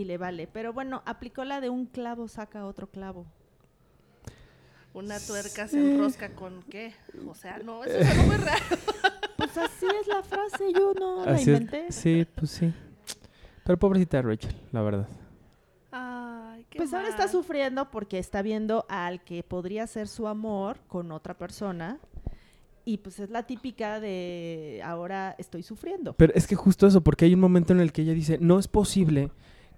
Y 0.00 0.04
le 0.06 0.16
vale. 0.16 0.48
Pero 0.50 0.72
bueno, 0.72 1.02
aplicó 1.04 1.44
la 1.44 1.60
de 1.60 1.68
un 1.68 1.84
clavo 1.84 2.26
saca 2.26 2.64
otro 2.64 2.86
clavo. 2.88 3.26
Una 4.94 5.20
tuerca 5.20 5.68
se 5.68 5.78
enrosca 5.78 6.30
con 6.34 6.62
qué? 6.62 6.94
O 7.28 7.34
sea, 7.34 7.58
no, 7.58 7.84
eso 7.84 7.98
es 7.98 8.26
muy 8.26 8.36
raro. 8.38 8.64
Pues 9.36 9.58
así 9.58 9.86
es 10.00 10.06
la 10.06 10.22
frase, 10.22 10.72
yo 10.72 10.94
no 10.94 11.26
la 11.26 11.32
Así 11.32 11.42
es. 11.42 11.60
inventé. 11.60 11.92
Sí, 11.92 12.26
pues 12.34 12.50
sí. 12.50 12.72
Pero 13.62 13.78
pobrecita 13.78 14.16
de 14.16 14.22
Rachel, 14.22 14.56
la 14.72 14.80
verdad. 14.80 15.08
Ay, 15.92 16.64
qué 16.70 16.78
Pues 16.78 16.94
ahora 16.94 17.08
está 17.08 17.28
sufriendo 17.28 17.90
porque 17.90 18.18
está 18.18 18.40
viendo 18.40 18.86
al 18.88 19.22
que 19.22 19.42
podría 19.42 19.86
ser 19.86 20.08
su 20.08 20.26
amor 20.28 20.78
con 20.88 21.12
otra 21.12 21.36
persona. 21.36 21.98
Y 22.86 22.96
pues 22.98 23.20
es 23.20 23.28
la 23.28 23.42
típica 23.42 24.00
de 24.00 24.80
ahora 24.82 25.34
estoy 25.38 25.62
sufriendo. 25.62 26.14
Pero 26.14 26.32
es 26.34 26.46
que 26.46 26.56
justo 26.56 26.86
eso, 26.86 27.02
porque 27.02 27.26
hay 27.26 27.34
un 27.34 27.40
momento 27.40 27.74
en 27.74 27.80
el 27.80 27.92
que 27.92 28.00
ella 28.00 28.14
dice, 28.14 28.38
no 28.40 28.58
es 28.58 28.66
posible 28.66 29.30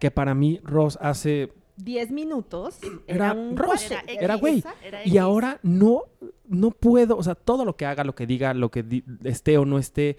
que 0.02 0.10
para 0.10 0.34
mí 0.34 0.58
Ross 0.64 0.98
hace... 1.00 1.52
Diez 1.76 2.10
minutos 2.10 2.80
Era 3.06 3.26
era 3.30 3.32
un 3.34 3.56
Ross, 3.56 3.84
cuate. 3.88 4.16
era 4.24 4.34
güey. 4.34 4.64
Era 4.84 5.06
Y 5.06 5.16
ahora 5.18 5.60
no, 5.62 6.02
no 6.48 6.72
puedo, 6.72 7.16
o 7.16 7.22
sea, 7.22 7.36
todo 7.36 7.64
lo 7.64 7.76
que 7.76 7.86
haga, 7.86 8.02
lo 8.02 8.16
que 8.16 8.26
diga, 8.26 8.52
lo 8.52 8.68
que 8.72 8.82
di- 8.82 9.04
esté 9.22 9.58
o 9.58 9.64
no 9.64 9.78
esté, 9.78 10.16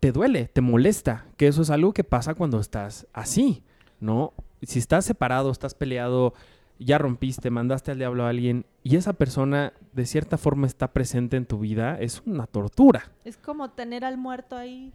te 0.00 0.10
duele, 0.10 0.48
te 0.48 0.62
molesta. 0.62 1.26
Que 1.36 1.46
eso 1.46 1.62
es 1.62 1.70
algo 1.70 1.92
que 1.92 2.02
pasa 2.02 2.34
cuando 2.34 2.58
estás 2.58 3.06
así, 3.12 3.62
¿no? 4.00 4.32
Si 4.62 4.80
estás 4.80 5.04
separado, 5.04 5.52
estás 5.52 5.74
peleado, 5.76 6.34
ya 6.80 6.98
rompiste, 6.98 7.50
mandaste 7.50 7.92
al 7.92 7.98
diablo 7.98 8.24
a 8.24 8.30
alguien 8.30 8.66
y 8.82 8.96
esa 8.96 9.12
persona 9.12 9.74
de 9.92 10.06
cierta 10.06 10.38
forma 10.38 10.66
está 10.66 10.92
presente 10.92 11.36
en 11.36 11.46
tu 11.46 11.60
vida, 11.60 12.00
es 12.00 12.20
una 12.26 12.48
tortura. 12.48 13.12
Es 13.24 13.36
como 13.36 13.70
tener 13.70 14.04
al 14.04 14.18
muerto 14.18 14.56
ahí. 14.56 14.92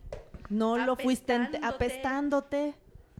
No 0.50 0.78
lo 0.78 0.98
fuiste 0.98 1.34
Apestándote. 1.64 2.74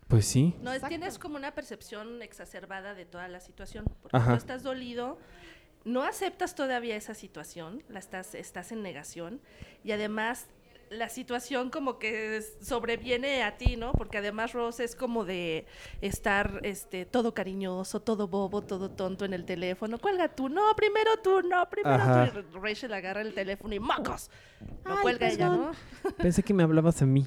Pues 0.08 0.26
sí. 0.26 0.56
No, 0.62 0.72
es, 0.72 0.82
tienes 0.88 1.20
como 1.20 1.36
una 1.36 1.54
percepción 1.54 2.22
exacerbada 2.22 2.94
de 2.94 3.06
toda 3.06 3.28
la 3.28 3.40
situación. 3.40 3.86
Porque 4.02 4.18
Ajá. 4.18 4.32
tú 4.32 4.38
estás 4.38 4.64
dolido, 4.64 5.18
no 5.84 6.04
aceptas 6.04 6.56
todavía 6.56 6.96
esa 6.96 7.14
situación, 7.14 7.84
la 7.90 8.00
estás, 8.00 8.36
estás 8.36 8.72
en 8.72 8.84
negación. 8.84 9.42
Y 9.84 9.92
además, 9.92 10.48
la 10.90 11.10
situación 11.10 11.70
como 11.70 12.00
que 12.00 12.42
sobreviene 12.62 13.44
a 13.44 13.58
ti, 13.58 13.76
¿no? 13.78 13.92
Porque 13.94 14.18
además 14.20 14.54
Rose 14.54 14.84
es 14.84 14.96
como 14.96 15.26
de 15.26 15.66
estar 16.02 16.60
este, 16.64 17.06
todo 17.06 17.34
cariñoso, 17.34 18.02
todo 18.02 18.28
bobo, 18.28 18.62
todo 18.62 18.92
tonto 18.92 19.26
en 19.26 19.34
el 19.34 19.46
teléfono. 19.46 19.98
Cuelga 19.98 20.30
tú, 20.30 20.50
no, 20.50 20.76
primero 20.76 21.18
tú, 21.24 21.42
no, 21.42 21.70
primero 21.70 21.96
Ajá. 21.96 22.32
tú. 22.32 22.40
Y 22.40 22.60
Rachel 22.60 22.94
agarra 22.94 23.22
el 23.22 23.34
teléfono 23.34 23.74
y 23.74 23.80
¡mocos! 23.80 24.30
Lo 24.86 24.94
Ay, 24.96 25.02
cuelga 25.02 25.30
ella. 25.30 25.50
¿no? 25.50 25.72
Pensé 26.18 26.44
que 26.44 26.54
me 26.54 26.64
hablabas 26.64 27.02
a 27.02 27.06
mí. 27.06 27.26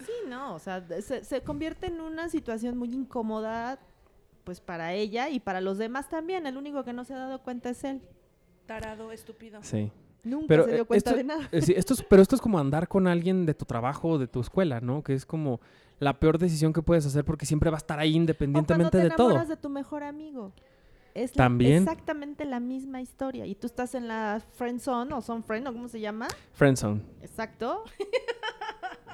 Sí, 0.00 0.12
no, 0.28 0.54
o 0.54 0.58
sea, 0.58 0.84
se, 1.00 1.24
se 1.24 1.40
convierte 1.42 1.86
en 1.86 2.00
una 2.00 2.28
situación 2.28 2.76
muy 2.76 2.92
incómoda, 2.92 3.78
pues 4.44 4.60
para 4.60 4.92
ella 4.92 5.30
y 5.30 5.40
para 5.40 5.60
los 5.60 5.78
demás 5.78 6.08
también. 6.08 6.46
El 6.46 6.56
único 6.56 6.84
que 6.84 6.92
no 6.92 7.04
se 7.04 7.14
ha 7.14 7.18
dado 7.18 7.42
cuenta 7.42 7.70
es 7.70 7.82
él. 7.84 8.02
Tarado, 8.66 9.12
estúpido. 9.12 9.62
Sí. 9.62 9.90
Nunca 10.24 10.46
Pero 10.48 10.64
se 10.64 10.72
dio 10.74 10.84
cuenta 10.86 11.10
esto, 11.10 11.16
de 11.18 11.24
nada. 11.24 11.48
eh, 11.52 11.60
sí, 11.62 11.74
esto 11.76 11.94
es, 11.94 12.02
pero 12.02 12.22
esto 12.22 12.34
es 12.34 12.40
como 12.40 12.58
andar 12.58 12.88
con 12.88 13.06
alguien 13.06 13.44
de 13.46 13.54
tu 13.54 13.64
trabajo 13.64 14.08
o 14.10 14.18
de 14.18 14.26
tu 14.26 14.40
escuela, 14.40 14.80
¿no? 14.80 15.02
Que 15.02 15.14
es 15.14 15.26
como 15.26 15.60
la 16.00 16.18
peor 16.18 16.38
decisión 16.38 16.72
que 16.72 16.82
puedes 16.82 17.04
hacer 17.06 17.24
porque 17.24 17.46
siempre 17.46 17.70
va 17.70 17.76
a 17.76 17.78
estar 17.78 17.98
ahí 17.98 18.14
O 18.14 18.16
independientemente 18.16 18.98
te 18.98 19.04
de 19.04 19.10
todo. 19.10 19.44
de 19.44 19.56
tu 19.56 19.68
mejor 19.68 20.02
amigo. 20.02 20.52
Es 21.14 21.36
la- 21.36 21.44
También. 21.44 21.82
exactamente 21.84 22.44
la 22.44 22.58
misma 22.58 23.00
historia. 23.00 23.46
Y 23.46 23.54
tú 23.54 23.66
estás 23.68 23.94
en 23.94 24.08
la 24.08 24.42
friend 24.56 24.80
zone 24.80 25.14
o 25.14 25.20
son 25.20 25.44
friend 25.44 25.68
o 25.68 25.72
cómo 25.72 25.86
se 25.88 26.00
llama. 26.00 26.26
Friendzone. 26.54 27.02
Exacto. 27.22 27.84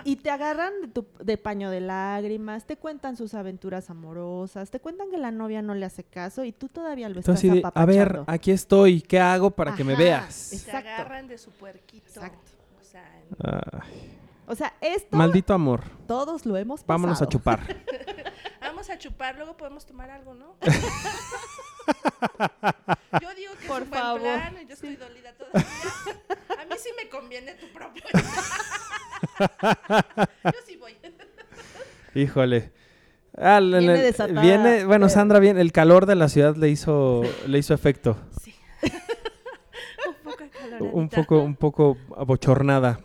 y 0.04 0.16
te 0.16 0.30
agarran 0.30 0.72
de, 0.82 0.88
tu, 0.88 1.06
de 1.20 1.36
paño 1.38 1.70
de 1.70 1.80
lágrimas, 1.80 2.64
te 2.66 2.76
cuentan 2.76 3.16
sus 3.16 3.34
aventuras 3.34 3.90
amorosas, 3.90 4.70
te 4.70 4.80
cuentan 4.80 5.10
que 5.10 5.18
la 5.18 5.30
novia 5.30 5.62
no 5.62 5.74
le 5.74 5.86
hace 5.86 6.04
caso 6.04 6.44
y 6.44 6.52
tú 6.52 6.68
todavía 6.68 7.08
lo 7.08 7.14
Tú 7.16 7.20
estás 7.32 7.42
de, 7.42 7.48
a 7.50 7.52
ver, 7.86 8.02
apapachando. 8.08 8.24
aquí 8.26 8.50
estoy, 8.50 9.00
¿qué 9.02 9.20
hago 9.20 9.50
para 9.50 9.74
que 9.74 9.84
me 9.84 9.92
Ajá, 9.94 10.02
veas? 10.02 10.34
Se 10.34 10.56
Exacto. 10.56 10.88
agarran 10.88 11.28
de 11.28 11.38
su 11.38 11.50
puerquito. 11.50 12.06
Exacto. 12.08 12.50
O 12.80 12.84
sea, 12.84 13.04
Ay, 13.82 14.18
O 14.46 14.54
sea, 14.54 14.74
esto 14.80 15.16
maldito 15.16 15.54
amor. 15.54 15.82
todos 16.06 16.44
lo 16.46 16.56
hemos 16.56 16.80
pasado. 16.80 16.98
Vámonos 16.98 17.22
a 17.22 17.26
chupar. 17.28 17.60
Vamos 18.60 18.90
a 18.90 18.98
chupar, 18.98 19.36
luego 19.36 19.56
podemos 19.56 19.84
tomar 19.86 20.10
algo, 20.10 20.34
¿no? 20.34 20.54
yo 23.20 23.34
digo 23.34 23.52
que 23.60 23.66
Por 23.68 23.82
es 23.82 23.84
un 23.84 23.90
buen 23.90 24.02
favor. 24.02 24.20
plan, 24.20 24.54
yo 24.66 24.74
estoy 24.74 24.96
dolida 24.96 25.32
todavía. 25.34 25.66
Sí 26.82 26.90
me 27.02 27.08
conviene 27.08 27.54
tu 27.54 27.66
propio. 27.68 28.02
yo 30.44 30.50
sí 30.66 30.76
voy. 30.76 30.96
Híjole. 32.14 32.72
Ah, 33.36 33.60
Viene 33.60 34.02
desatada. 34.02 34.42
viene- 34.42 34.84
bueno, 34.84 35.06
Eh. 35.06 35.10
Sandra, 35.10 35.38
bien, 35.38 35.58
el 35.58 35.72
calor 35.72 36.06
de 36.06 36.14
la 36.16 36.28
ciudad 36.28 36.56
le 36.56 36.68
hizo, 36.68 37.22
le 37.46 37.58
hizo 37.58 37.72
efecto. 37.74 38.16
Sí. 38.42 38.54
un 38.82 40.14
poco 40.24 40.44
acaloradita. 40.44 40.96
un 40.96 41.08
poco, 41.08 41.38
un 41.40 41.56
poco 41.56 41.96
abochornada. 42.16 43.00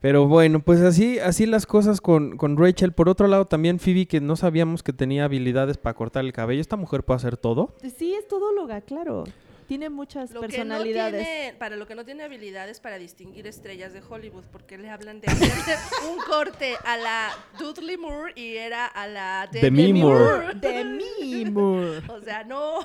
Pero 0.00 0.26
bueno, 0.26 0.60
pues 0.60 0.82
así, 0.82 1.18
así 1.18 1.46
las 1.46 1.64
cosas 1.64 2.02
con, 2.02 2.36
con 2.36 2.58
Rachel. 2.58 2.92
Por 2.92 3.08
otro 3.08 3.26
lado, 3.26 3.46
también 3.46 3.78
Phoebe, 3.78 4.06
que 4.06 4.20
no 4.20 4.36
sabíamos 4.36 4.82
que 4.82 4.92
tenía 4.92 5.24
habilidades 5.24 5.78
para 5.78 5.94
cortar 5.94 6.24
el 6.26 6.32
cabello. 6.34 6.60
Esta 6.60 6.76
mujer 6.76 7.04
puede 7.04 7.16
hacer 7.16 7.38
todo. 7.38 7.74
Sí, 7.96 8.14
es 8.14 8.28
todóloga, 8.28 8.82
claro. 8.82 9.24
Tiene 9.66 9.88
muchas 9.88 10.30
Lo 10.30 10.40
que 10.42 10.46
no 10.46 10.52
personalidades. 10.52 11.26
tiene, 11.26 11.54
para 11.58 11.76
lo 11.76 11.86
que 11.86 11.94
no 11.94 12.04
tiene 12.04 12.22
habilidades 12.24 12.80
para 12.80 12.98
distinguir 12.98 13.46
estrellas 13.46 13.92
de 13.92 14.02
Hollywood, 14.06 14.44
porque 14.52 14.76
le 14.76 14.90
hablan 14.90 15.20
de 15.20 15.28
hacer 15.28 15.48
un 16.10 16.18
corte 16.28 16.74
a 16.84 16.96
la 16.98 17.30
Dudley 17.58 17.96
Moore 17.96 18.32
y 18.36 18.56
era 18.56 18.86
a 18.86 19.06
la 19.06 19.48
Demi 19.50 19.86
Demi 19.86 20.00
Moore. 20.02 20.54
De 20.60 20.84
mí, 20.84 21.44
Moore. 21.50 22.02
O 22.08 22.20
sea, 22.20 22.44
no. 22.44 22.80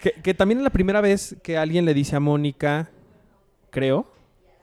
Que, 0.00 0.12
que 0.12 0.34
también 0.34 0.58
es 0.58 0.64
la 0.64 0.70
primera 0.70 1.00
vez 1.00 1.36
que 1.42 1.56
alguien 1.58 1.84
le 1.84 1.92
dice 1.94 2.16
a 2.16 2.20
Mónica, 2.20 2.90
creo, 3.70 4.10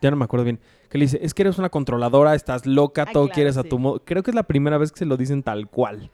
ya 0.01 0.09
no 0.11 0.17
me 0.17 0.25
acuerdo 0.25 0.43
bien, 0.45 0.59
que 0.89 0.97
le 0.97 1.05
dice, 1.05 1.19
es 1.21 1.33
que 1.33 1.43
eres 1.43 1.57
una 1.57 1.69
controladora, 1.69 2.35
estás 2.35 2.65
loca, 2.65 3.03
Ah, 3.03 3.11
todo 3.11 3.25
claro, 3.25 3.35
quieres 3.35 3.57
a 3.57 3.63
sí. 3.63 3.69
tu 3.69 3.79
modo. 3.79 4.01
Creo 4.03 4.23
que 4.23 4.31
es 4.31 4.35
la 4.35 4.43
primera 4.43 4.77
vez 4.77 4.91
que 4.91 4.99
se 4.99 5.05
lo 5.05 5.17
dicen 5.17 5.43
tal 5.43 5.67
cual, 5.69 6.09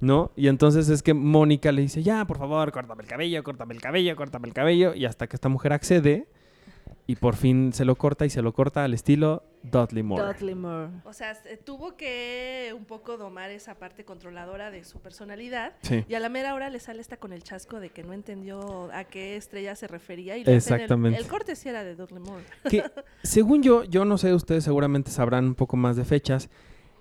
¿no? 0.00 0.32
Y 0.36 0.48
entonces 0.48 0.88
es 0.88 1.02
que 1.02 1.14
Mónica 1.14 1.72
le 1.72 1.82
dice, 1.82 2.02
ya, 2.02 2.24
por 2.24 2.38
favor, 2.38 2.72
córtame 2.72 3.02
el 3.02 3.08
cabello, 3.08 3.42
córtame 3.44 3.74
el 3.74 3.80
cabello, 3.80 4.16
córtame 4.16 4.48
el 4.48 4.54
cabello, 4.54 4.94
y 4.94 5.04
hasta 5.06 5.26
que 5.26 5.36
esta 5.36 5.48
mujer 5.48 5.72
accede 5.72 6.26
y 7.06 7.16
por 7.16 7.34
fin 7.34 7.72
se 7.72 7.84
lo 7.84 7.96
corta 7.96 8.24
y 8.24 8.30
se 8.30 8.40
lo 8.40 8.52
corta 8.52 8.84
al 8.84 8.94
estilo 8.94 9.42
Dudley 9.64 10.02
Moore. 10.04 10.32
Dudley 10.32 10.54
Moore. 10.54 10.90
O 11.04 11.12
sea, 11.12 11.34
se- 11.34 11.56
tuvo 11.56 11.96
que 11.96 12.72
un 12.76 12.84
poco 12.84 13.16
domar 13.16 13.50
esa 13.50 13.74
parte 13.74 14.04
controladora 14.04 14.70
de 14.70 14.84
su 14.84 15.00
personalidad. 15.00 15.72
Sí. 15.82 16.04
Y 16.08 16.14
a 16.14 16.20
la 16.20 16.28
mera 16.28 16.54
hora 16.54 16.70
le 16.70 16.78
sale 16.78 17.00
esta 17.00 17.16
con 17.16 17.32
el 17.32 17.42
chasco 17.42 17.80
de 17.80 17.90
que 17.90 18.04
no 18.04 18.12
entendió 18.12 18.90
a 18.92 19.04
qué 19.04 19.36
estrella 19.36 19.74
se 19.74 19.88
refería. 19.88 20.36
Y 20.36 20.42
hacen 20.42 20.52
el- 20.52 20.58
Exactamente. 20.58 21.18
El, 21.18 21.26
corte 21.26 21.56
sí 21.56 21.68
era 21.68 21.82
de 21.84 21.96
Dudley 21.96 22.20
Moore. 22.22 22.44
Que 22.70 22.84
según 23.24 23.62
yo, 23.62 23.82
yo 23.84 24.04
no 24.04 24.16
sé, 24.16 24.32
ustedes 24.32 24.62
seguramente 24.64 25.10
sabrán 25.10 25.46
un 25.46 25.54
poco 25.56 25.76
más 25.76 25.96
de 25.96 26.04
fechas. 26.04 26.48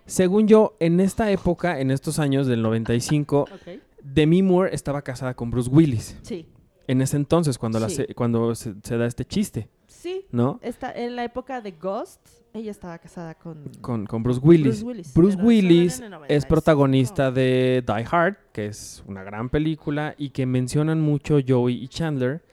Según 0.10 0.48
yo, 0.48 0.76
en 0.80 1.00
esta 1.00 1.32
época, 1.32 1.80
en 1.80 1.92
estos 1.92 2.20
años 2.20 2.48
del 2.48 2.62
95, 2.62 3.42
Ok. 3.42 3.80
Demi 4.02 4.42
Moore 4.42 4.74
estaba 4.74 5.02
casada 5.02 5.34
con 5.34 5.52
Bruce 5.52 5.70
Willis. 5.70 6.18
Sí. 6.22 6.48
En 6.88 7.02
ese 7.02 7.18
entonces, 7.18 7.58
cuando, 7.58 7.80
la 7.80 7.90
Sí. 7.90 7.96
se, 7.98 8.16
cuando 8.16 8.56
se, 8.56 8.74
se 8.84 8.98
da 8.98 9.06
este 9.06 9.26
chiste, 9.26 9.70
Sí. 9.88 10.26
¿no? 10.32 10.60
Está 10.64 10.92
en 10.92 11.16
la 11.16 11.24
época 11.26 11.62
de 11.62 11.72
Ghost, 11.74 12.20
ella 12.54 12.72
estaba 12.72 12.98
casada 12.98 13.36
con, 13.36 13.70
Con, 13.82 14.06
con 14.08 14.24
Bruce 14.24 14.40
Willis. 14.42 14.82
Bruce 14.84 14.86
Willis. 14.86 15.14
Bruce 15.14 15.38
Willis 15.38 15.94
es 15.96 16.10
95. 16.10 16.48
protagonista 16.48 17.32
de 17.32 17.84
Die 17.86 18.06
Hard, 18.10 18.38
que 18.54 18.68
es 18.68 19.04
una 19.06 19.24
gran 19.24 19.50
película 19.50 20.16
y 20.18 20.30
que 20.30 20.46
mencionan 20.46 21.02
mucho 21.02 21.38
Joey 21.48 21.76
y 21.84 21.88
Chandler, 21.90 22.44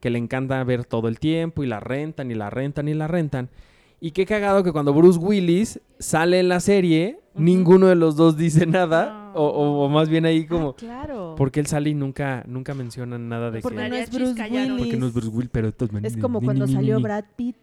que 0.00 0.10
le 0.10 0.18
encanta 0.18 0.62
ver 0.64 0.84
todo 0.84 1.08
el 1.08 1.18
tiempo 1.18 1.62
y 1.62 1.66
la 1.66 1.80
rentan 1.80 2.30
y 2.30 2.34
la 2.34 2.50
rentan 2.50 2.88
y 2.88 2.94
la 2.94 3.06
rentan. 3.08 3.48
Y 4.00 4.10
qué 4.10 4.26
cagado 4.26 4.62
que 4.62 4.72
cuando 4.72 4.92
Bruce 4.92 5.18
Willis 5.18 5.80
sale 5.98 6.38
en 6.40 6.48
la 6.48 6.60
serie, 6.60 7.18
ninguno 7.34 7.86
de 7.86 7.94
los 7.94 8.14
dos 8.16 8.36
dice 8.36 8.66
nada, 8.66 9.30
No. 9.34 9.40
o, 9.40 9.46
o- 9.48 9.84
o 9.84 9.88
más 9.88 10.08
bien 10.08 10.26
ahí 10.26 10.42
Ah, 10.44 10.48
como... 10.48 10.74
claro. 10.74 11.34
Porque 11.36 11.60
él 11.60 11.66
sale 11.66 11.90
y 11.90 11.94
nunca, 11.94 12.44
nunca 12.46 12.74
mencionan 12.74 13.28
nada 13.28 13.50
de 13.50 13.60
Porque 13.62 13.78
que... 13.78 13.88
no 13.88 13.94
es 13.96 14.10
Bruce. 14.10 14.42
Willis. 14.50 14.78
Porque 14.78 14.96
no 14.98 15.06
es 15.06 15.12
Bruce 15.14 15.28
Willis, 15.28 15.50
pero 15.50 15.66
de 15.68 15.72
todas 15.72 16.04
Es 16.04 16.16
como 16.18 16.40
ni, 16.40 16.44
cuando 16.46 16.66
salió 16.68 16.96
ni. 16.98 17.02
Brad 17.02 17.24
Pitt. 17.36 17.56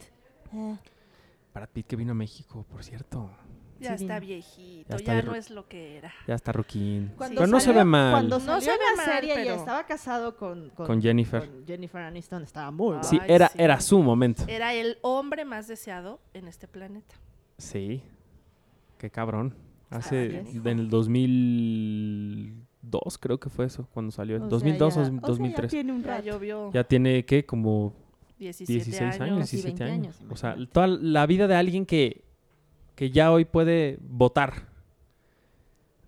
Eh, 0.54 0.76
Brad 1.54 1.70
Pitt 1.72 1.86
que 1.88 1.96
vino 1.96 2.12
a 2.12 2.16
México, 2.16 2.66
por 2.72 2.84
cierto. 2.84 3.30
Ya 3.80 3.98
Sí, 3.98 4.04
está 4.06 4.16
Ya 4.16 4.20
viejito, 4.20 4.90
ya, 4.90 4.96
está 4.96 5.22
no 5.24 5.36
es 5.36 5.50
lo 5.50 5.68
que 5.68 5.98
era. 5.98 6.14
Ya 6.28 6.36
está 6.36 6.52
Roquín. 6.54 7.12
Cuando 7.18 7.42
Pero 7.42 7.48
no 7.52 7.60
se 7.60 7.74
ve 7.74 7.84
mal. 7.84 8.12
Cuando 8.12 8.40
No 8.40 8.46
salió 8.46 8.62
se 8.62 8.72
ve 8.72 8.78
la 8.92 8.96
mal, 9.04 9.16
serie 9.16 9.34
pero- 9.36 9.46
ya 9.48 9.56
estaba 9.56 9.86
casado 9.86 10.38
con, 10.38 10.70
Con 10.70 11.02
Jennifer. 11.02 11.50
con 11.50 11.66
Jennifer 11.68 12.02
Aniston, 12.04 12.44
estaba 12.44 12.72
muy. 12.72 12.98
Sí, 13.02 13.18
Ay, 13.22 13.28
era, 13.30 13.50
sí. 13.50 13.58
era 13.60 13.80
su 13.82 14.02
momento. 14.02 14.44
Era 14.48 14.74
el 14.74 14.98
hombre 15.02 15.44
más 15.44 15.68
deseado 15.68 16.20
en 16.34 16.48
este 16.48 16.68
planeta. 16.68 17.16
Sí. 17.58 18.02
Qué 18.98 19.10
cabrón. 19.10 19.54
Hace 19.90 20.40
en 20.54 20.80
el 20.80 20.90
2002 20.90 23.18
creo 23.18 23.40
que 23.40 23.50
fue 23.50 23.66
eso 23.66 23.88
cuando 23.94 24.12
salió. 24.12 24.38
O 24.38 24.40
sea, 24.40 24.48
2002 24.50 24.94
ya- 24.96 25.00
o 25.00 25.04
o 25.04 25.06
sea, 25.06 25.14
ya 25.14 25.20
2003. 25.28 25.72
tiene 25.72 25.92
un 25.94 26.02
Ya 26.04 26.08
rato. 26.08 26.24
llovió 26.24 26.72
Ya 26.74 26.84
tiene 26.84 27.26
¿qué? 27.26 27.46
como 27.46 27.94
17 28.40 28.74
16 28.74 29.02
años, 29.02 29.22
años. 29.22 29.54
y 29.54 29.58
17 29.58 29.84
20 29.84 29.94
años. 30.06 30.20
años, 30.20 30.32
O 30.32 30.36
sea, 30.36 30.56
toda 30.72 30.88
la 30.88 31.26
vida 31.26 31.48
de 31.48 31.56
alguien 31.56 31.86
que, 31.86 32.24
que 32.96 33.12
ya 33.12 33.32
hoy 33.32 33.46
puede 33.46 33.98
votar. 34.02 34.72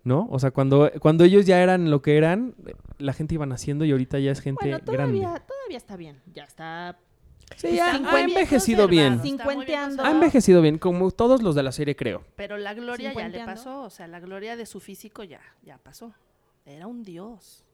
¿No? 0.04 0.28
O 0.30 0.38
sea, 0.38 0.52
cuando, 0.52 0.90
cuando 1.00 1.24
ellos 1.24 1.46
ya 1.46 1.60
eran 1.60 1.90
lo 1.90 2.00
que 2.00 2.16
eran, 2.16 2.54
la 2.98 3.12
gente 3.12 3.34
iba 3.34 3.44
naciendo 3.44 3.84
y 3.84 3.90
ahorita 3.90 4.20
ya 4.20 4.30
es 4.30 4.40
gente 4.40 4.70
Bueno, 4.70 4.78
grande. 4.86 5.18
todavía, 5.20 5.44
todavía 5.44 5.76
está 5.78 5.96
bien. 5.96 6.20
Ya 6.32 6.44
está 6.44 6.96
Sí, 7.54 7.78
ha, 7.78 7.96
Está 7.96 8.14
ha 8.14 8.20
envejecido 8.20 8.88
bien. 8.88 9.20
Cincuenteando. 9.20 10.02
Ha 10.04 10.10
envejecido 10.10 10.62
bien, 10.62 10.78
como 10.78 11.10
todos 11.10 11.42
los 11.42 11.54
de 11.54 11.62
la 11.62 11.72
serie, 11.72 11.94
creo. 11.96 12.24
Pero 12.34 12.56
la 12.58 12.74
gloria 12.74 13.12
ya 13.14 13.28
le 13.28 13.44
pasó, 13.44 13.82
o 13.82 13.90
sea, 13.90 14.06
la 14.08 14.20
gloria 14.20 14.56
de 14.56 14.66
su 14.66 14.80
físico 14.80 15.22
ya, 15.22 15.40
ya 15.62 15.78
pasó. 15.78 16.12
Era 16.64 16.86
un 16.86 17.02
dios. 17.02 17.64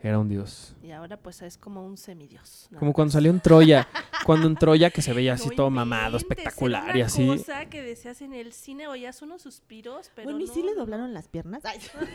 Era 0.00 0.18
un 0.18 0.28
dios. 0.28 0.74
Y 0.82 0.90
ahora 0.90 1.16
pues 1.16 1.42
es 1.42 1.56
como 1.58 1.86
un 1.86 1.96
semidios. 1.96 2.68
Como 2.78 2.92
cuando 2.92 3.12
salió 3.12 3.30
en 3.30 3.40
Troya. 3.40 3.86
cuando 4.26 4.48
en 4.48 4.56
Troya 4.56 4.90
que 4.90 5.00
se 5.00 5.12
veía 5.12 5.34
así 5.34 5.48
No 5.50 5.54
todo 5.54 5.70
mamado, 5.70 6.16
espectacular 6.16 6.90
una 6.90 6.98
y 6.98 7.02
así. 7.02 7.26
cosa 7.26 7.66
que 7.66 7.82
decías 7.82 8.20
en 8.22 8.34
el 8.34 8.52
cine, 8.52 8.88
oías 8.88 9.22
unos 9.22 9.42
suspiros, 9.42 10.10
pero 10.14 10.24
Bueno, 10.26 10.40
¿y 10.40 10.46
no, 10.46 10.52
sí 10.54 10.62
le 10.62 10.74
doblaron 10.74 11.14
las 11.14 11.28
piernas? 11.28 11.64
Ay, 11.64 11.78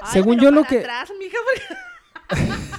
Ay, 0.00 0.08
Según 0.12 0.36
pero 0.36 0.44
yo, 0.44 0.50
lo 0.52 0.64
que- 0.64 0.78
atrás, 0.78 1.12
mija, 1.18 1.36
porque- 1.44 2.44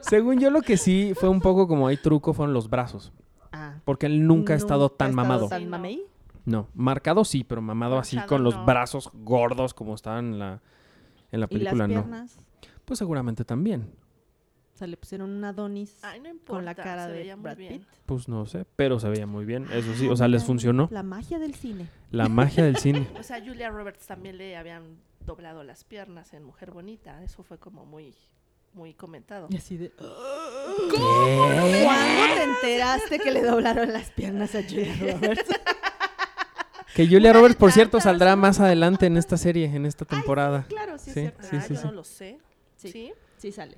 Según 0.00 0.38
yo 0.38 0.50
lo 0.50 0.62
que 0.62 0.76
sí 0.76 1.12
fue 1.18 1.28
un 1.28 1.40
poco 1.40 1.66
como 1.66 1.88
hay 1.88 1.96
truco 1.96 2.32
fueron 2.32 2.54
los 2.54 2.70
brazos. 2.70 3.12
Ah, 3.52 3.74
Porque 3.84 4.06
él 4.06 4.26
nunca 4.26 4.52
ha 4.52 4.56
estado 4.56 4.88
tan 4.90 5.10
estado 5.10 5.26
mamado. 5.26 5.48
tan 5.48 5.68
mamey. 5.68 6.04
No, 6.44 6.68
marcado 6.74 7.24
sí, 7.24 7.42
pero 7.42 7.60
mamado 7.60 7.98
así 7.98 8.16
con 8.28 8.44
los 8.44 8.54
no. 8.54 8.64
brazos 8.64 9.10
gordos 9.14 9.74
como 9.74 9.94
estaban 9.96 10.26
en 10.34 10.38
la, 10.38 10.60
en 11.32 11.40
la 11.40 11.46
Y 11.50 11.54
las 11.58 11.72
película, 11.74 11.86
no. 11.88 11.94
piernas. 11.94 12.38
Pues 12.84 12.98
seguramente 12.98 13.44
también. 13.44 13.90
O 14.74 14.78
sea, 14.78 14.86
le 14.86 14.96
pusieron 14.98 15.30
un 15.30 15.42
Adonis 15.42 15.96
Ay, 16.02 16.20
no 16.20 16.28
importa, 16.28 16.52
con 16.52 16.64
la 16.66 16.74
cara 16.74 17.06
se 17.06 17.12
de 17.12 17.18
veía 17.18 17.36
muy 17.36 17.42
Brad 17.44 17.56
bien. 17.56 17.78
Pitt. 17.78 17.88
Pues 18.04 18.28
no 18.28 18.44
sé, 18.46 18.66
pero 18.76 19.00
se 19.00 19.08
veía 19.08 19.26
muy 19.26 19.44
bien. 19.46 19.66
Eso 19.72 19.94
sí, 19.94 20.06
o 20.06 20.12
Ah, 20.12 20.16
sea, 20.18 20.28
les 20.28 20.44
funcionó. 20.44 20.88
La 20.92 21.02
magia 21.02 21.38
del 21.38 21.54
cine. 21.54 21.88
La 22.10 22.28
magia 22.28 22.62
del 22.64 22.76
cine. 22.76 23.08
O 23.18 23.22
sea, 23.22 23.40
Julia 23.42 23.70
Roberts 23.70 24.06
también 24.06 24.36
le 24.36 24.56
habían 24.56 24.82
doblado 25.24 25.64
las 25.64 25.84
piernas 25.84 26.34
en 26.34 26.44
Mujer 26.44 26.70
Bonita. 26.72 27.22
Eso 27.24 27.42
fue 27.42 27.56
como 27.58 27.86
muy, 27.86 28.14
muy 28.74 28.92
comentado. 28.92 29.46
Y 29.50 29.56
así 29.56 29.78
de... 29.78 29.90
¿Qué? 29.90 31.82
¿Cuándo 31.84 32.34
te 32.34 32.42
enteraste 32.42 33.18
que 33.18 33.30
le 33.32 33.42
doblaron 33.42 33.92
las 33.92 34.10
piernas 34.10 34.54
a 34.54 34.62
Julia 34.62 34.94
Roberts? 35.00 35.48
Que 36.96 37.04
Julia 37.04 37.18
Una 37.18 37.28
de 37.28 37.32
Roberts, 37.34 37.56
por 37.56 37.72
cierto, 37.72 38.00
saldrá 38.00 38.36
más 38.36 38.58
adelante 38.60 39.06
en 39.06 39.16
esta 39.16 39.36
serie, 39.36 39.66
en 39.66 39.84
esta 39.86 40.04
temporada. 40.04 40.64
claro, 40.68 40.96
sí, 40.98 41.10
Sí, 41.10 41.10
es 41.10 41.14
cierto. 41.14 41.42
sí, 41.42 41.56
ah, 41.56 41.60
sí, 41.60 41.74
yo 41.74 41.80
sí. 41.80 41.86
no 41.86 41.92
lo 41.92 42.04
sé. 42.04 42.38
Sí. 42.76 42.90
¿Sí? 42.90 43.12
Sí 43.36 43.52
sale. 43.52 43.76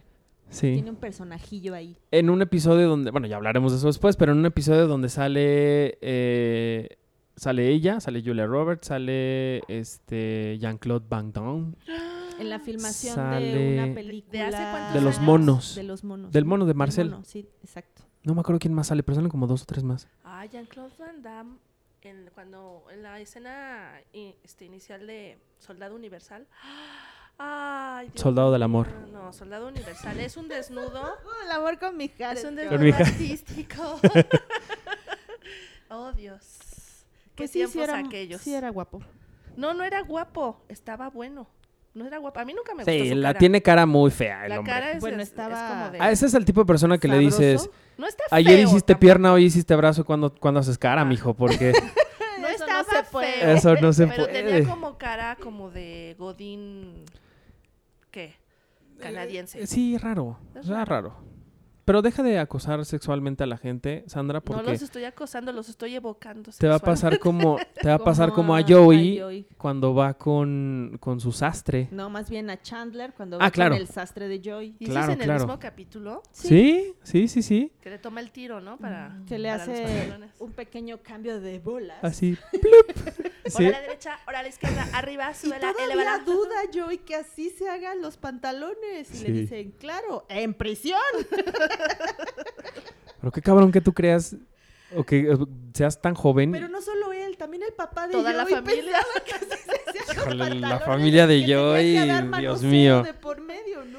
Sí. 0.51 0.73
Tiene 0.75 0.91
un 0.91 0.97
personajillo 0.97 1.75
ahí. 1.75 1.97
En 2.11 2.31
un 2.31 2.41
episodio 2.41 2.89
donde, 2.89 3.11
bueno, 3.11 3.27
ya 3.27 3.37
hablaremos 3.37 3.73
de 3.73 3.79
eso 3.79 3.87
después, 3.89 4.17
pero 4.17 4.33
en 4.33 4.39
un 4.39 4.47
episodio 4.47 4.87
donde 4.87 5.09
sale 5.11 5.99
eh, 6.01 6.97
sale 7.37 7.69
ella, 7.69 8.01
sale 8.01 8.23
Julia 8.25 8.47
Roberts, 8.47 8.87
sale 8.89 9.63
este 9.69 10.57
Jean-Claude 10.59 11.07
Van 11.09 11.33
Damme, 11.33 11.75
En 12.41 12.51
la 12.51 12.61
filmación 12.61 13.17
Sale- 13.17 13.47
de 13.53 13.75
una 13.75 13.87
¿De 13.89 13.95
película... 13.95 14.47
hace 14.47 14.57
cuántos 14.71 14.95
De 14.95 15.01
los 15.01 15.17
años? 15.17 15.27
monos. 15.27 15.75
De 15.75 15.83
los 15.83 16.05
monos. 16.05 16.31
Del 16.33 16.45
mono 16.45 16.67
de 16.67 16.75
Marcel. 16.75 17.11
mono, 17.11 17.25
sí, 17.25 17.49
exacto. 17.65 18.03
No 18.23 18.35
me 18.35 18.41
acuerdo 18.43 18.61
quién 18.61 18.75
más 18.75 18.87
sale, 18.87 19.03
pero 19.03 19.17
salen 19.17 19.29
como 19.31 19.49
dos 19.49 19.63
o 19.63 19.65
tres 19.65 19.83
más. 19.83 20.07
Ah, 20.23 20.47
Jean-Claude 20.47 20.93
Van 21.01 21.21
Damme, 21.21 21.57
en, 22.03 22.31
cuando, 22.35 22.85
en 22.91 23.03
la 23.03 23.19
escena 23.21 24.01
i- 24.13 24.35
este, 24.45 24.65
inicial 24.65 25.07
de 25.07 25.39
Soldado 25.59 25.95
Universal. 25.95 26.47
Ay, 27.39 28.09
Dios 28.09 28.21
Soldado 28.21 28.51
del 28.53 28.63
amor. 28.63 28.89
No, 29.13 29.33
Soldado 29.33 29.69
Universal. 29.69 30.19
Es 30.21 30.37
un 30.37 30.49
desnudo. 30.49 31.17
el 31.45 31.51
amor 31.51 31.79
con 31.79 31.97
mi 31.97 32.11
es 32.19 32.45
un 32.45 32.57
desnudo 32.57 32.79
mi 32.81 32.91
artístico. 32.91 34.01
oh, 35.91 36.13
Dios. 36.13 36.45
Qué 37.37 37.45
Pues 37.45 37.51
sí, 37.51 37.59
tiempos 37.59 37.73
sí 37.75 37.81
era, 37.81 37.99
aquellos. 37.99 38.41
sí 38.43 38.55
era 38.55 38.71
guapo. 38.71 39.01
No, 39.57 39.75
no 39.75 39.85
era 39.85 40.01
guapo. 40.03 40.65
Estaba 40.69 41.11
bueno. 41.11 41.47
No 41.99 42.07
era 42.07 42.19
guapo. 42.19 42.39
A 42.41 42.45
mí 42.45 42.55
nunca 42.55 42.73
me 42.75 42.85
gustó 42.85 42.91
Sí, 42.93 43.09
su 43.11 43.15
la 43.17 43.29
cara. 43.31 43.39
tiene 43.39 43.61
cara 43.63 43.85
muy 43.87 44.11
fea 44.11 44.45
el 44.45 44.51
La 44.51 44.59
hombre. 44.61 44.73
cara 44.73 44.93
es, 44.93 45.01
Bueno, 45.01 45.17
es- 45.19 45.23
es 45.25 45.29
estaba- 45.29 45.69
como 45.69 45.91
de... 45.91 45.99
Ah, 46.01 46.11
ese 46.11 46.27
es 46.27 46.35
el 46.35 46.45
tipo 46.45 46.61
de 46.61 46.67
persona 46.67 46.99
que 46.99 47.09
le 47.09 47.19
dices, 47.19 47.63
Sabroso. 47.63 47.79
No 47.99 48.07
está 48.07 48.25
ayer 48.31 48.59
hiciste 48.61 48.81
tampoco. 48.95 49.01
pierna, 49.01 49.33
hoy 49.33 49.45
hiciste 49.45 49.75
brazo, 49.77 50.05
cuando 50.05 50.33
cuando 50.35 50.61
haces 50.61 50.79
cara, 50.79 51.05
mijo? 51.05 51.35
Porque 51.35 51.73
No 52.41 52.47
Eso 52.47 52.65
estaba 52.65 52.83
no 52.85 52.89
se 52.89 53.03
puede. 53.11 53.33
feo. 53.33 53.51
eso 53.51 53.75
no 53.77 53.93
se 53.93 54.07
pero 54.07 54.25
puede. 54.27 54.43
tenía 54.45 54.69
como 54.69 54.97
cara 54.97 55.37
como 55.43 55.71
de 55.71 56.15
Godín... 56.19 57.05
¿Qué? 58.13 58.35
Canadiense. 59.01 59.67
Sí, 59.67 59.99
raro. 59.99 60.39
Es 60.55 60.69
Era 60.69 60.85
raro. 60.85 61.15
Pero 61.89 62.03
deja 62.03 62.23
de 62.23 62.39
acosar 62.39 62.85
sexualmente 62.85 63.45
a 63.45 63.47
la 63.47 63.57
gente, 63.57 64.05
Sandra, 64.09 64.41
No 64.41 64.45
porque 64.45 64.73
los 64.73 64.83
estoy 64.83 65.05
acosando, 65.05 65.53
los 65.53 65.71
estoy 65.71 65.95
evocando. 65.95 66.51
te 66.59 66.69
va 66.69 66.75
a 66.75 66.79
pasar 66.79 67.19
como 67.19 67.57
te 67.81 67.89
va 67.89 67.95
a 67.95 67.99
pasar 68.05 68.31
como 68.33 68.55
a 68.55 68.59
a 68.59 68.63
Joey 68.63 69.19
Joey. 69.19 69.47
cuando 69.57 69.95
va 69.95 70.13
con, 70.13 70.99
con 71.01 71.19
su 71.19 71.33
sastre. 71.33 71.89
No, 71.91 72.11
más 72.11 72.29
bien 72.29 72.51
a 72.51 72.61
Chandler 72.61 73.15
cuando 73.15 73.37
Ah, 73.41 73.45
va 73.45 73.51
claro. 73.51 73.75
con 73.75 73.81
el 73.81 73.89
sastre 73.89 74.29
de 74.29 74.39
Joy. 74.45 74.77
¿Y 74.79 74.85
eso 74.85 74.93
Claro, 74.93 75.13
es 75.13 75.19
en 75.19 75.25
claro. 75.25 75.41
el 75.41 75.47
mismo 75.47 75.59
capítulo? 75.59 76.23
Sí, 76.31 76.93
sí, 77.03 77.27
sí, 77.27 77.41
sí. 77.43 77.73
Que 77.81 77.89
le 77.89 77.99
toma 77.99 78.21
el 78.21 78.33
tiro, 78.33 78.61
¿no? 78.61 78.77
Para. 78.77 79.17
Que 79.27 79.39
le 79.39 79.49
hace 79.49 80.13
un 80.41 80.53
pequeño 80.53 80.99
cambio 81.03 81.41
de 81.41 81.59
bolas. 81.59 81.97
Así. 82.03 82.37
plup. 82.53 83.18
Sí. 83.51 83.65
Ahora 83.65 83.77
a 83.77 83.81
la 83.81 83.87
derecha, 83.87 84.19
ahora 84.27 84.39
a 84.39 84.43
la 84.43 84.49
izquierda, 84.49 84.89
arriba, 84.93 85.31
Y 85.31 85.35
súbela, 85.35 85.73
todavía 85.73 85.95
eleva 85.95 86.19
duda 86.19 86.55
Joy 86.73 86.99
que 86.99 87.15
así 87.17 87.51
se 87.51 87.69
hagan 87.69 88.01
los 88.03 88.17
pantalones. 88.17 89.11
Y 89.11 89.17
Sí. 89.19 89.25
le 89.25 89.33
dicen, 89.33 89.71
claro, 89.73 90.25
en 90.29 90.55
prisión. 90.55 90.99
Pero 93.21 93.33
qué 93.33 93.43
cabrón 93.43 93.73
que 93.73 93.81
tú 93.81 93.93
creas 93.93 94.37
o 94.97 95.05
que 95.05 95.31
eh, 95.33 95.37
seas 95.75 96.01
tan 96.01 96.15
joven. 96.15 96.53
Pero 96.53 96.69
no 96.69 96.81
solo 96.81 97.13
él, 97.13 97.37
también 97.37 97.63
el 97.63 97.73
papá 97.75 98.07
de 98.07 98.13
Toda 98.13 98.33
la 98.33 98.45
Joey 98.45 98.55
familia. 98.55 98.99
que 99.25 99.35
así 99.35 99.47
se 99.47 100.13
Híjole, 100.15 100.55
la 100.57 100.79
familia 100.81 101.27
de 101.27 101.55
haber 101.55 102.37
Dios 102.41 102.63
mío. 102.63 103.03
de 103.03 103.15
por 103.15 103.41
medio, 103.41 103.85
¿no? 103.85 103.98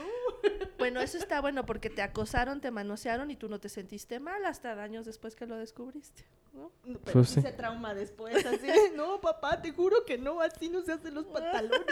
Bueno, 0.90 1.02
eso 1.02 1.20
está 1.20 1.40
bueno 1.40 1.68
porque 1.68 1.92
te 1.92 2.02
acosaron, 2.02 2.62
te 2.62 2.72
manosearon 2.72 3.30
y 3.30 3.36
tú 3.36 3.48
no 3.48 3.60
te 3.60 3.70
sentiste 3.70 4.20
mal 4.20 4.44
hasta 4.44 4.72
años 4.82 5.06
después 5.06 5.36
que 5.36 5.46
lo 5.46 5.56
descubriste. 5.56 6.26
¿no? 6.52 6.72
Pero 6.84 7.00
Pues 7.14 7.30
sí 7.30 7.44
se 7.44 7.52
trauma 7.52 7.94
después, 7.94 8.44
así 8.44 8.68
no, 8.98 9.22
papá, 9.22 9.62
te 9.62 9.72
juro 9.72 9.98
que 10.08 10.18
no, 10.18 10.42
así 10.42 10.68
no 10.68 10.82
se 10.82 10.94
hacen 10.94 11.14
los 11.14 11.26
pantalones. 11.26 11.86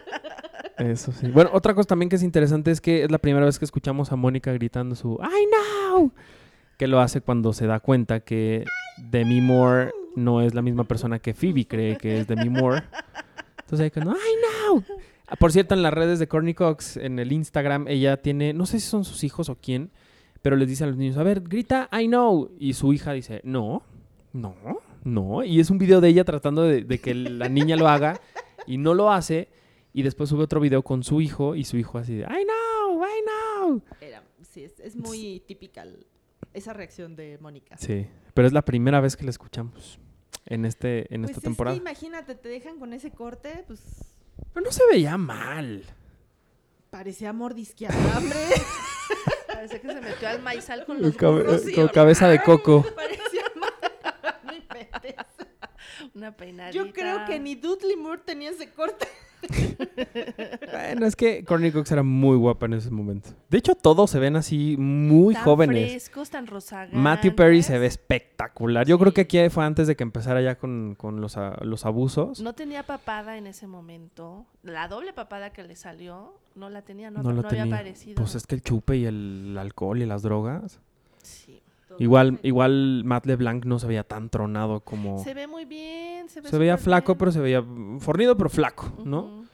Eso 0.78 1.12
sí. 1.12 1.26
Bueno, 1.26 1.50
otra 1.52 1.74
cosa 1.74 1.88
también 1.88 2.08
que 2.08 2.16
es 2.16 2.22
interesante 2.22 2.70
es 2.70 2.80
que 2.80 3.04
es 3.04 3.10
la 3.10 3.18
primera 3.18 3.44
vez 3.44 3.58
que 3.58 3.66
escuchamos 3.66 4.12
a 4.12 4.16
Mónica 4.16 4.50
gritando 4.54 4.96
su 4.96 5.20
I 5.22 5.46
know. 5.90 6.10
Que 6.78 6.86
lo 6.86 7.00
hace 7.00 7.20
cuando 7.20 7.52
se 7.52 7.66
da 7.66 7.80
cuenta 7.80 8.20
que 8.20 8.64
Demi 8.96 9.42
Moore 9.42 9.90
no 10.16 10.40
es 10.40 10.54
la 10.54 10.62
misma 10.62 10.84
persona 10.84 11.18
que 11.18 11.34
Phoebe 11.34 11.66
cree 11.66 11.98
que 11.98 12.20
es 12.20 12.26
Demi 12.26 12.48
Moore. 12.48 12.82
Entonces 13.58 13.80
ahí 13.80 13.90
cuando 13.90 14.12
I 14.12 14.36
know. 14.64 14.82
Ah, 15.26 15.36
Por 15.36 15.52
cierto, 15.52 15.74
en 15.74 15.82
las 15.82 15.94
redes 15.94 16.18
de 16.18 16.28
Courtney 16.28 16.54
Cox, 16.54 16.96
en 16.96 17.18
el 17.18 17.32
Instagram, 17.32 17.86
ella 17.88 18.20
tiene, 18.20 18.52
no 18.52 18.66
sé 18.66 18.80
si 18.80 18.86
son 18.88 19.04
sus 19.04 19.24
hijos 19.24 19.48
o 19.48 19.56
quién, 19.56 19.90
pero 20.42 20.56
les 20.56 20.68
dice 20.68 20.84
a 20.84 20.86
los 20.88 20.96
niños, 20.96 21.16
a 21.16 21.22
ver, 21.22 21.40
grita 21.42 21.88
I 21.92 22.06
know. 22.06 22.50
Y 22.58 22.74
su 22.74 22.92
hija 22.92 23.12
dice, 23.12 23.40
no, 23.44 23.82
no, 24.32 24.54
no. 25.04 25.44
Y 25.44 25.60
es 25.60 25.70
un 25.70 25.78
video 25.78 26.00
de 26.00 26.08
ella 26.08 26.24
tratando 26.24 26.62
de, 26.62 26.82
de 26.84 26.98
que 26.98 27.14
la 27.14 27.48
niña 27.48 27.76
lo 27.76 27.88
haga 27.88 28.20
y 28.66 28.76
no 28.78 28.94
lo 28.94 29.10
hace. 29.12 29.48
Y 29.94 30.02
después 30.02 30.30
sube 30.30 30.42
otro 30.44 30.58
video 30.60 30.82
con 30.82 31.02
su 31.02 31.20
hijo 31.20 31.54
y 31.54 31.64
su 31.64 31.76
hijo 31.76 31.98
así 31.98 32.14
de, 32.14 32.22
I 32.22 32.44
know, 32.44 33.04
I 33.04 33.20
know. 33.68 33.82
Era, 34.00 34.22
sí, 34.42 34.64
es, 34.64 34.80
es 34.80 34.96
muy 34.96 35.42
típica 35.46 35.84
esa 36.54 36.72
reacción 36.72 37.14
de 37.14 37.38
Mónica. 37.40 37.76
Sí, 37.78 38.06
pero 38.34 38.46
es 38.46 38.52
la 38.52 38.62
primera 38.62 39.00
vez 39.00 39.16
que 39.16 39.24
la 39.24 39.30
escuchamos 39.30 39.98
en, 40.46 40.64
este, 40.64 41.14
en 41.14 41.22
Pues 41.22 41.30
esta 41.30 41.40
es 41.40 41.44
temporada. 41.44 41.76
que 41.76 41.80
imagínate, 41.80 42.34
te 42.34 42.48
dejan 42.48 42.78
con 42.78 42.92
ese 42.94 43.10
corte, 43.10 43.64
pues 43.66 43.80
Pero 44.52 44.66
no 44.66 44.72
se 44.72 44.82
veía 44.90 45.16
mal. 45.16 45.84
parecía 46.90 47.32
mordisqueable. 47.32 48.36
Parece 49.46 49.80
que 49.80 49.88
se 49.88 50.00
metió 50.00 50.28
al 50.28 50.42
maizal 50.42 50.84
con 50.84 51.00
los 51.00 51.14
Cabe- 51.16 51.42
burros 51.42 51.68
y 51.68 51.72
con 51.74 51.88
cabeza 51.88 52.28
de 52.28 52.42
coco. 52.42 52.84
parecía 52.96 53.44
No 54.44 54.52
inventes. 54.52 55.14
una 56.14 56.36
peinadita. 56.36 56.76
Yo 56.84 56.92
creo 56.92 57.24
que 57.26 57.38
ni 57.38 57.54
Dudley 57.54 57.96
Moore 57.96 58.22
tenía 58.24 58.50
ese 58.50 58.70
corte. 58.70 59.06
Bueno, 60.70 61.06
es 61.06 61.16
que 61.16 61.44
Courtney 61.44 61.70
Cox 61.72 61.90
era 61.92 62.02
muy 62.02 62.36
guapa 62.36 62.66
en 62.66 62.74
ese 62.74 62.90
momento. 62.90 63.30
De 63.50 63.58
hecho, 63.58 63.74
todos 63.74 64.10
se 64.10 64.18
ven 64.18 64.36
así 64.36 64.76
muy 64.78 65.34
tan 65.34 65.44
jóvenes. 65.44 65.90
frescos, 65.90 66.30
tan 66.30 66.46
rozagantes. 66.46 66.98
Matthew 66.98 67.34
Perry 67.34 67.62
se 67.62 67.78
ve 67.78 67.86
espectacular. 67.86 68.86
Yo 68.86 68.98
creo 68.98 69.12
que 69.12 69.22
aquí 69.22 69.48
fue 69.50 69.64
antes 69.64 69.86
de 69.86 69.96
que 69.96 70.02
empezara 70.02 70.40
ya 70.42 70.56
con, 70.56 70.94
con 70.96 71.20
los, 71.20 71.36
a- 71.36 71.58
los 71.64 71.84
abusos. 71.86 72.40
No 72.40 72.54
tenía 72.54 72.82
papada 72.84 73.36
en 73.36 73.46
ese 73.46 73.66
momento. 73.66 74.46
La 74.62 74.88
doble 74.88 75.12
papada 75.12 75.50
que 75.52 75.62
le 75.62 75.76
salió, 75.76 76.34
no 76.54 76.70
la 76.70 76.82
tenía, 76.82 77.10
no, 77.10 77.22
No 77.22 77.30
no 77.32 77.42
lo 77.42 77.48
había 77.48 77.62
tenía. 77.62 77.76
aparecido. 77.76 78.16
Pues 78.16 78.34
es 78.34 78.46
que 78.46 78.54
el 78.54 78.62
chupe 78.62 78.96
y 78.96 79.04
el 79.06 79.56
alcohol 79.58 80.00
y 80.02 80.06
las 80.06 80.22
drogas. 80.22 80.80
Sí. 81.22 81.61
Igual, 81.98 82.38
igual 82.42 83.02
Matt 83.04 83.26
LeBlanc 83.26 83.64
no 83.64 83.78
se 83.78 83.86
veía 83.86 84.04
tan 84.04 84.28
tronado 84.30 84.80
como... 84.80 85.22
Se 85.22 85.34
ve 85.34 85.46
muy 85.46 85.64
bien, 85.64 86.28
se 86.28 86.40
ve 86.40 86.48
Se 86.48 86.58
veía 86.58 86.76
flaco, 86.78 87.12
bien. 87.12 87.18
pero 87.18 87.32
se 87.32 87.40
veía 87.40 87.64
fornido, 87.98 88.36
pero 88.36 88.50
flaco, 88.50 88.92
¿no? 89.04 89.20
Ujú. 89.24 89.44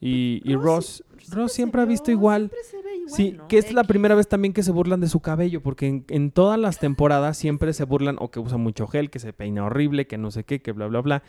Y, 0.00 0.42
y 0.44 0.56
Ross, 0.56 1.04
Ross 1.30 1.52
siempre 1.52 1.80
ha 1.80 1.84
visto 1.84 2.06
vio- 2.06 2.14
igual. 2.16 2.50
Siempre 2.50 2.64
se 2.68 2.82
ve 2.82 2.96
igual, 2.96 3.14
Sí, 3.14 3.32
¿no? 3.38 3.46
que 3.48 3.58
es 3.58 3.72
la 3.72 3.84
primera 3.84 4.14
vez 4.16 4.26
también 4.26 4.52
que 4.52 4.62
se 4.64 4.72
burlan 4.72 5.00
de 5.00 5.06
su 5.08 5.20
cabello, 5.20 5.62
porque 5.62 5.86
en, 5.86 6.04
en 6.08 6.30
todas 6.32 6.58
las 6.58 6.78
temporadas 6.80 7.36
siempre 7.36 7.72
se 7.72 7.84
burlan 7.84 8.16
o 8.18 8.30
que 8.30 8.40
usa 8.40 8.56
mucho 8.56 8.88
gel, 8.88 9.10
que 9.10 9.20
se 9.20 9.32
peina 9.32 9.64
horrible, 9.64 10.06
que 10.08 10.18
no 10.18 10.30
sé 10.32 10.42
qué, 10.44 10.60
que 10.60 10.72
bla, 10.72 10.88
bla, 10.88 11.00
bla. 11.02 11.22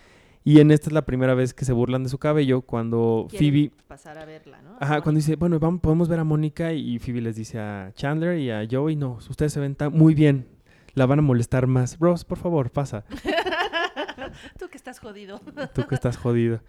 Y 0.45 0.59
en 0.59 0.71
esta 0.71 0.89
es 0.89 0.93
la 0.93 1.05
primera 1.05 1.35
vez 1.35 1.53
que 1.53 1.63
se 1.63 1.71
burlan 1.71 2.03
de 2.03 2.09
su 2.09 2.17
cabello 2.17 2.61
cuando 2.61 3.27
Quieren 3.29 3.51
Phoebe... 3.53 3.71
pasar 3.87 4.17
a 4.17 4.25
verla, 4.25 4.61
¿no? 4.61 4.75
Ajá, 4.79 5.01
cuando 5.01 5.19
dice, 5.19 5.37
bueno, 5.37 5.57
vamos, 5.57 5.79
podemos 5.79 6.09
ver 6.09 6.19
a 6.19 6.25
Mónica 6.25 6.73
y 6.73 6.99
Phoebe 6.99 7.21
les 7.21 7.35
dice 7.37 7.59
a 7.59 7.91
Chandler 7.95 8.37
y 8.39 8.51
a 8.51 8.67
Joey, 8.69 8.97
no, 8.97 9.13
ustedes 9.29 9.53
se 9.53 9.61
ven 9.61 9.75
tan 9.75 9.93
muy 9.93 10.13
bien, 10.13 10.47
la 10.95 11.05
van 11.05 11.19
a 11.19 11.21
molestar 11.21 11.65
más. 11.67 11.97
Ross, 11.97 12.25
por 12.25 12.37
favor, 12.37 12.71
pasa. 12.71 13.05
Tú 14.59 14.67
que 14.67 14.77
estás 14.77 14.99
jodido. 14.99 15.39
Tú 15.73 15.87
que 15.87 15.95
estás 15.95 16.17
jodido. 16.17 16.61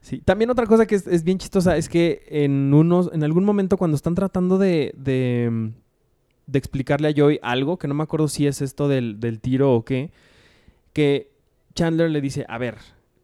Sí. 0.00 0.22
También 0.24 0.48
otra 0.48 0.64
cosa 0.64 0.86
que 0.86 0.94
es, 0.94 1.06
es 1.06 1.22
bien 1.22 1.36
chistosa 1.36 1.76
es 1.76 1.90
que 1.90 2.22
en 2.28 2.72
unos, 2.72 3.10
en 3.12 3.22
algún 3.22 3.44
momento 3.44 3.76
cuando 3.76 3.96
están 3.96 4.14
tratando 4.14 4.56
de, 4.56 4.94
de, 4.96 5.72
de 6.46 6.58
explicarle 6.58 7.08
a 7.08 7.12
Joey 7.14 7.38
algo, 7.42 7.78
que 7.78 7.86
no 7.86 7.92
me 7.92 8.02
acuerdo 8.02 8.28
si 8.28 8.46
es 8.46 8.62
esto 8.62 8.88
del, 8.88 9.20
del 9.20 9.40
tiro 9.40 9.74
o 9.74 9.84
qué, 9.84 10.10
que 10.94 11.30
Chandler 11.74 12.10
le 12.10 12.22
dice, 12.22 12.46
a 12.48 12.56
ver, 12.56 12.76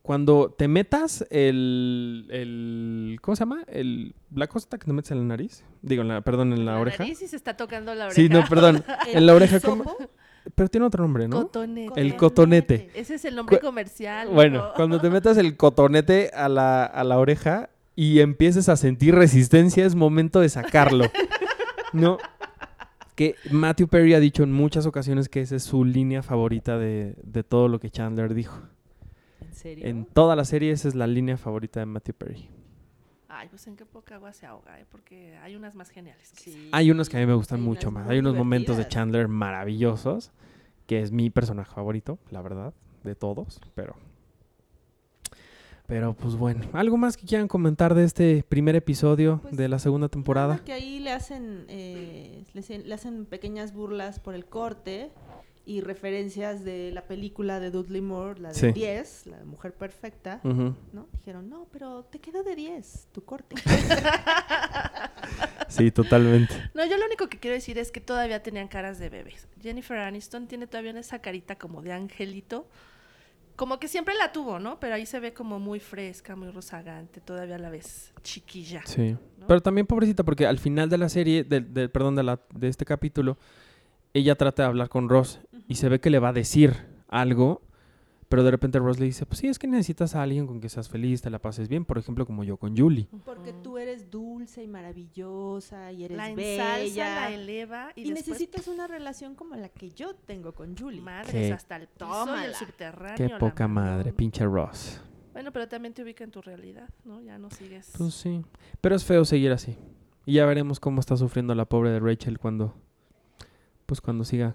cuando 0.06 0.54
te 0.56 0.68
metas 0.68 1.26
el, 1.30 2.28
el 2.30 3.18
¿cómo 3.20 3.34
se 3.34 3.40
llama? 3.40 3.64
El, 3.66 4.14
la 4.32 4.46
cosa 4.46 4.68
que 4.70 4.78
te 4.86 4.92
metes 4.92 5.10
en 5.10 5.18
la 5.18 5.24
nariz, 5.24 5.64
digo, 5.82 6.02
en 6.02 6.08
la, 6.08 6.20
perdón, 6.20 6.52
en 6.52 6.64
la, 6.64 6.78
oreja. 6.78 7.02
nariz 7.02 7.22
y 7.22 7.26
se 7.26 7.34
está 7.34 7.56
tocando 7.56 7.92
la 7.92 8.04
oreja. 8.06 8.14
Sí, 8.14 8.28
no, 8.28 8.44
perdón, 8.48 8.84
en 9.12 9.26
la 9.26 9.34
oreja, 9.34 9.58
¿cómo? 9.58 9.96
pero 10.54 10.68
tiene 10.68 10.86
otro 10.86 11.02
nombre, 11.02 11.26
¿no? 11.26 11.42
Cotonete. 11.42 12.00
El 12.00 12.14
cotonete. 12.14 12.88
Ese 12.94 13.16
es 13.16 13.24
el 13.24 13.34
nombre 13.34 13.58
Cu- 13.58 13.66
comercial. 13.66 14.28
Bueno, 14.28 14.68
cuando 14.76 15.00
te 15.00 15.10
metas 15.10 15.38
el 15.38 15.56
cotonete 15.56 16.30
a 16.32 16.48
la, 16.48 16.84
a 16.84 17.02
la 17.02 17.18
oreja 17.18 17.70
y 17.96 18.20
empieces 18.20 18.68
a 18.68 18.76
sentir 18.76 19.12
resistencia, 19.12 19.84
es 19.84 19.96
momento 19.96 20.38
de 20.38 20.48
sacarlo. 20.50 21.06
no. 21.92 22.18
Que 23.16 23.34
Matthew 23.50 23.88
Perry 23.88 24.14
ha 24.14 24.20
dicho 24.20 24.44
en 24.44 24.52
muchas 24.52 24.86
ocasiones 24.86 25.28
que 25.28 25.40
esa 25.40 25.56
es 25.56 25.64
su 25.64 25.84
línea 25.84 26.22
favorita 26.22 26.78
de, 26.78 27.16
de 27.24 27.42
todo 27.42 27.66
lo 27.66 27.80
que 27.80 27.90
Chandler 27.90 28.34
dijo. 28.34 28.56
¿En 29.56 29.60
serio? 29.62 29.86
En 29.86 30.04
toda 30.04 30.36
la 30.36 30.44
serie 30.44 30.70
esa 30.72 30.86
es 30.88 30.94
la 30.94 31.06
línea 31.06 31.36
favorita 31.36 31.80
de 31.80 31.86
Matthew 31.86 32.14
Perry. 32.14 32.48
Ay, 33.28 33.48
pues 33.48 33.66
en 33.66 33.76
qué 33.76 33.84
poca 33.84 34.14
agua 34.16 34.32
se 34.32 34.46
ahoga, 34.46 34.78
¿eh? 34.80 34.86
Porque 34.90 35.36
hay 35.38 35.56
unas 35.56 35.74
más 35.74 35.90
geniales. 35.90 36.30
que 36.32 36.50
esa. 36.50 36.58
Sí. 36.58 36.68
Hay 36.72 36.90
unos 36.90 37.08
que 37.08 37.16
a 37.16 37.20
mí 37.20 37.26
me 37.26 37.34
gustan 37.34 37.60
Hay 37.60 37.66
mucho 37.66 37.88
unas 37.88 38.02
más. 38.04 38.10
Hay 38.10 38.18
unos 38.18 38.34
momentos 38.34 38.76
de. 38.76 38.86
Chandler 38.88 39.28
maravillosos, 39.28 40.30
que 40.86 41.00
es 41.00 41.10
mi 41.12 41.30
personaje 41.30 41.70
favorito, 41.74 42.18
la 42.30 42.40
verdad, 42.42 42.72
de 43.04 43.14
todos, 43.14 43.60
pero... 43.74 43.94
Pero 45.86 46.14
pues 46.14 46.34
bueno, 46.34 46.64
¿algo 46.72 46.96
más 46.96 47.16
que 47.16 47.26
quieran 47.26 47.46
comentar 47.46 47.94
de 47.94 48.02
este 48.02 48.44
primer 48.48 48.74
episodio 48.74 49.38
Pues, 49.42 49.56
de 49.56 49.68
la 49.68 49.78
segunda 49.78 50.08
temporada? 50.08 50.58
Que 50.64 50.72
ahí 50.72 50.98
le 50.98 51.12
hacen, 51.12 51.64
eh, 51.68 52.42
le, 52.54 52.60
hacen- 52.60 52.88
le 52.88 52.92
hacen 52.94 53.24
pequeñas 53.24 53.72
burlas 53.72 54.18
por 54.18 54.34
el 54.34 54.46
corte 54.46 55.12
y 55.66 55.80
referencias 55.80 56.64
de 56.64 56.92
la 56.92 57.02
película 57.02 57.58
de 57.60 57.70
Dudley 57.72 58.00
Moore, 58.00 58.40
la 58.40 58.48
de 58.50 58.54
Sí. 58.54 58.70
10, 58.72 59.26
la 59.26 59.38
de 59.38 59.44
Mujer 59.44 59.74
Perfecta. 59.74 60.40
¿no? 60.44 61.08
Dijeron, 61.12 61.50
no, 61.50 61.66
pero 61.72 62.04
te 62.04 62.20
quedó 62.20 62.42
de 62.44 62.54
10 62.56 63.08
tu 63.12 63.24
corte. 63.24 63.56
Sí, 65.68 65.90
totalmente. 65.90 66.54
No, 66.74 66.84
yo 66.86 66.96
lo 66.96 67.04
único 67.06 67.28
que 67.28 67.38
quiero 67.38 67.54
decir 67.54 67.76
es 67.78 67.90
que 67.90 68.00
todavía 68.00 68.42
tenían 68.42 68.68
caras 68.68 68.98
de 68.98 69.08
bebés. 69.10 69.48
Jennifer 69.60 69.98
Aniston 69.98 70.46
tiene 70.46 70.66
todavía 70.66 70.92
esa 70.98 71.18
carita 71.18 71.56
como 71.56 71.82
de 71.82 71.92
angelito. 71.92 72.68
Como 73.56 73.80
que 73.80 73.88
siempre 73.88 74.14
la 74.14 74.32
tuvo, 74.32 74.58
¿no? 74.58 74.78
Pero 74.78 74.94
ahí 74.94 75.06
se 75.06 75.18
ve 75.18 75.32
como 75.32 75.58
muy 75.58 75.80
fresca, 75.80 76.36
muy 76.36 76.50
rozagante. 76.50 77.20
Todavía 77.20 77.58
la 77.58 77.70
ves 77.70 78.12
chiquilla. 78.22 78.82
Sí. 78.86 79.16
¿no? 79.38 79.46
Pero 79.48 79.60
también 79.60 79.86
pobrecita, 79.86 80.22
porque 80.24 80.46
al 80.46 80.58
final 80.58 80.88
de 80.88 80.98
la 80.98 81.08
serie, 81.08 81.42
del- 81.42 81.72
del- 81.74 81.90
perdón, 81.90 82.14
de, 82.16 82.22
la, 82.22 82.40
de 82.54 82.68
este 82.68 82.84
capítulo, 82.84 83.36
ella 84.18 84.34
trata 84.36 84.62
de 84.62 84.68
hablar 84.68 84.88
con 84.88 85.08
Ross 85.08 85.40
y 85.68 85.76
se 85.76 85.88
ve 85.88 86.00
que 86.00 86.10
le 86.10 86.18
va 86.18 86.28
a 86.28 86.32
decir 86.32 86.74
algo, 87.08 87.62
pero 88.28 88.42
de 88.42 88.50
repente 88.50 88.78
Ross 88.80 88.98
le 88.98 89.06
dice, 89.06 89.24
pues 89.26 89.38
sí, 89.38 89.46
es 89.48 89.58
que 89.58 89.66
necesitas 89.68 90.14
a 90.16 90.22
alguien 90.22 90.46
con 90.46 90.60
que 90.60 90.68
seas 90.68 90.88
feliz, 90.88 91.22
te 91.22 91.30
la 91.30 91.38
pases 91.40 91.68
bien, 91.68 91.84
por 91.84 91.96
ejemplo, 91.98 92.26
como 92.26 92.42
yo 92.42 92.56
con 92.56 92.76
Julie. 92.76 93.08
Porque 93.24 93.52
tú 93.52 93.78
eres 93.78 94.10
dulce 94.10 94.62
y 94.64 94.66
maravillosa 94.68 95.92
y 95.92 96.04
eres 96.04 96.16
la 96.16 96.30
ensalza, 96.30 96.76
bella. 96.78 97.14
la 97.20 97.30
eleva 97.34 97.92
y, 97.94 98.00
y 98.00 98.04
después, 98.10 98.26
necesitas 98.28 98.66
una 98.68 98.86
relación 98.86 99.34
como 99.34 99.54
la 99.54 99.68
que 99.68 99.90
yo 99.90 100.14
tengo 100.14 100.52
con 100.52 100.76
Julie. 100.76 101.00
Madres, 101.00 101.30
Qué- 101.32 101.52
hasta 101.52 101.76
el 101.76 101.86
piso 101.88 102.34
el 102.36 102.54
subterráneo. 102.54 103.16
Qué 103.16 103.34
poca 103.38 103.68
madre, 103.68 104.10
¿no? 104.10 104.16
pinche 104.16 104.44
Ross. 104.44 105.00
Bueno, 105.32 105.52
pero 105.52 105.68
también 105.68 105.92
te 105.94 106.02
ubica 106.02 106.24
en 106.24 106.30
tu 106.30 106.40
realidad, 106.40 106.88
¿no? 107.04 107.20
Ya 107.20 107.38
no 107.38 107.50
sigues. 107.50 107.92
Pues 107.98 108.14
sí. 108.14 108.42
Pero 108.80 108.96
es 108.96 109.04
feo 109.04 109.24
seguir 109.24 109.52
así. 109.52 109.76
Y 110.24 110.32
ya 110.34 110.46
veremos 110.46 110.80
cómo 110.80 110.98
está 111.00 111.16
sufriendo 111.16 111.54
la 111.54 111.66
pobre 111.66 111.90
de 111.90 112.00
Rachel 112.00 112.38
cuando 112.38 112.74
pues 113.86 114.00
cuando 114.00 114.24
siga 114.24 114.54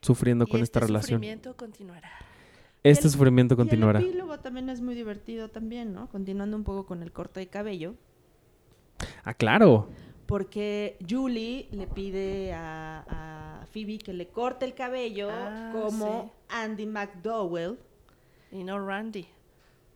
sufriendo 0.00 0.44
Y 0.46 0.50
con 0.50 0.60
este 0.62 0.78
esta 0.78 0.80
relación. 0.86 1.18
sufrimiento 1.18 1.56
continuará. 1.56 2.10
Este 2.82 3.06
el- 3.06 3.12
sufrimiento 3.12 3.54
Y 3.54 3.56
continuará. 3.56 4.00
el 4.00 4.06
epílogo 4.06 4.40
también 4.40 4.68
es 4.68 4.80
muy 4.80 4.94
divertido 4.94 5.48
también, 5.50 5.92
¿no? 5.92 6.08
Continuando 6.08 6.56
un 6.56 6.64
poco 6.64 6.86
con 6.86 7.02
el 7.02 7.12
corte 7.12 7.40
de 7.40 7.46
cabello. 7.48 7.94
Ah, 9.24 9.34
claro. 9.34 9.88
Porque 10.26 10.96
Julie 11.08 11.68
le 11.72 11.86
pide 11.86 12.52
a, 12.54 13.60
a 13.62 13.66
Phoebe 13.66 13.98
que 13.98 14.12
le 14.12 14.28
corte 14.28 14.64
el 14.64 14.74
cabello 14.74 15.28
Ah, 15.30 15.70
como 15.72 16.32
Andy 16.48 16.86
McDowell. 16.86 17.78
Y 18.50 18.64
no 18.64 18.84
Randy. 18.84 19.26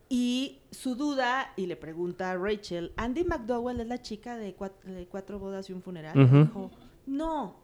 Y 0.09 0.61
su 0.70 0.94
duda, 0.94 1.53
y 1.57 1.66
le 1.66 1.75
pregunta 1.77 2.31
a 2.31 2.37
Rachel, 2.37 2.92
¿Andy 2.96 3.25
McDowell 3.25 3.81
es 3.81 3.87
la 3.88 4.01
chica 4.01 4.37
de 4.37 4.55
cuatro, 4.55 4.92
de 4.92 5.07
cuatro 5.07 5.38
bodas 5.40 5.68
y 5.68 5.72
un 5.72 5.83
funeral? 5.83 6.16
Ujú. 6.18 6.37
Dijo, 6.44 6.70
no, 7.07 7.57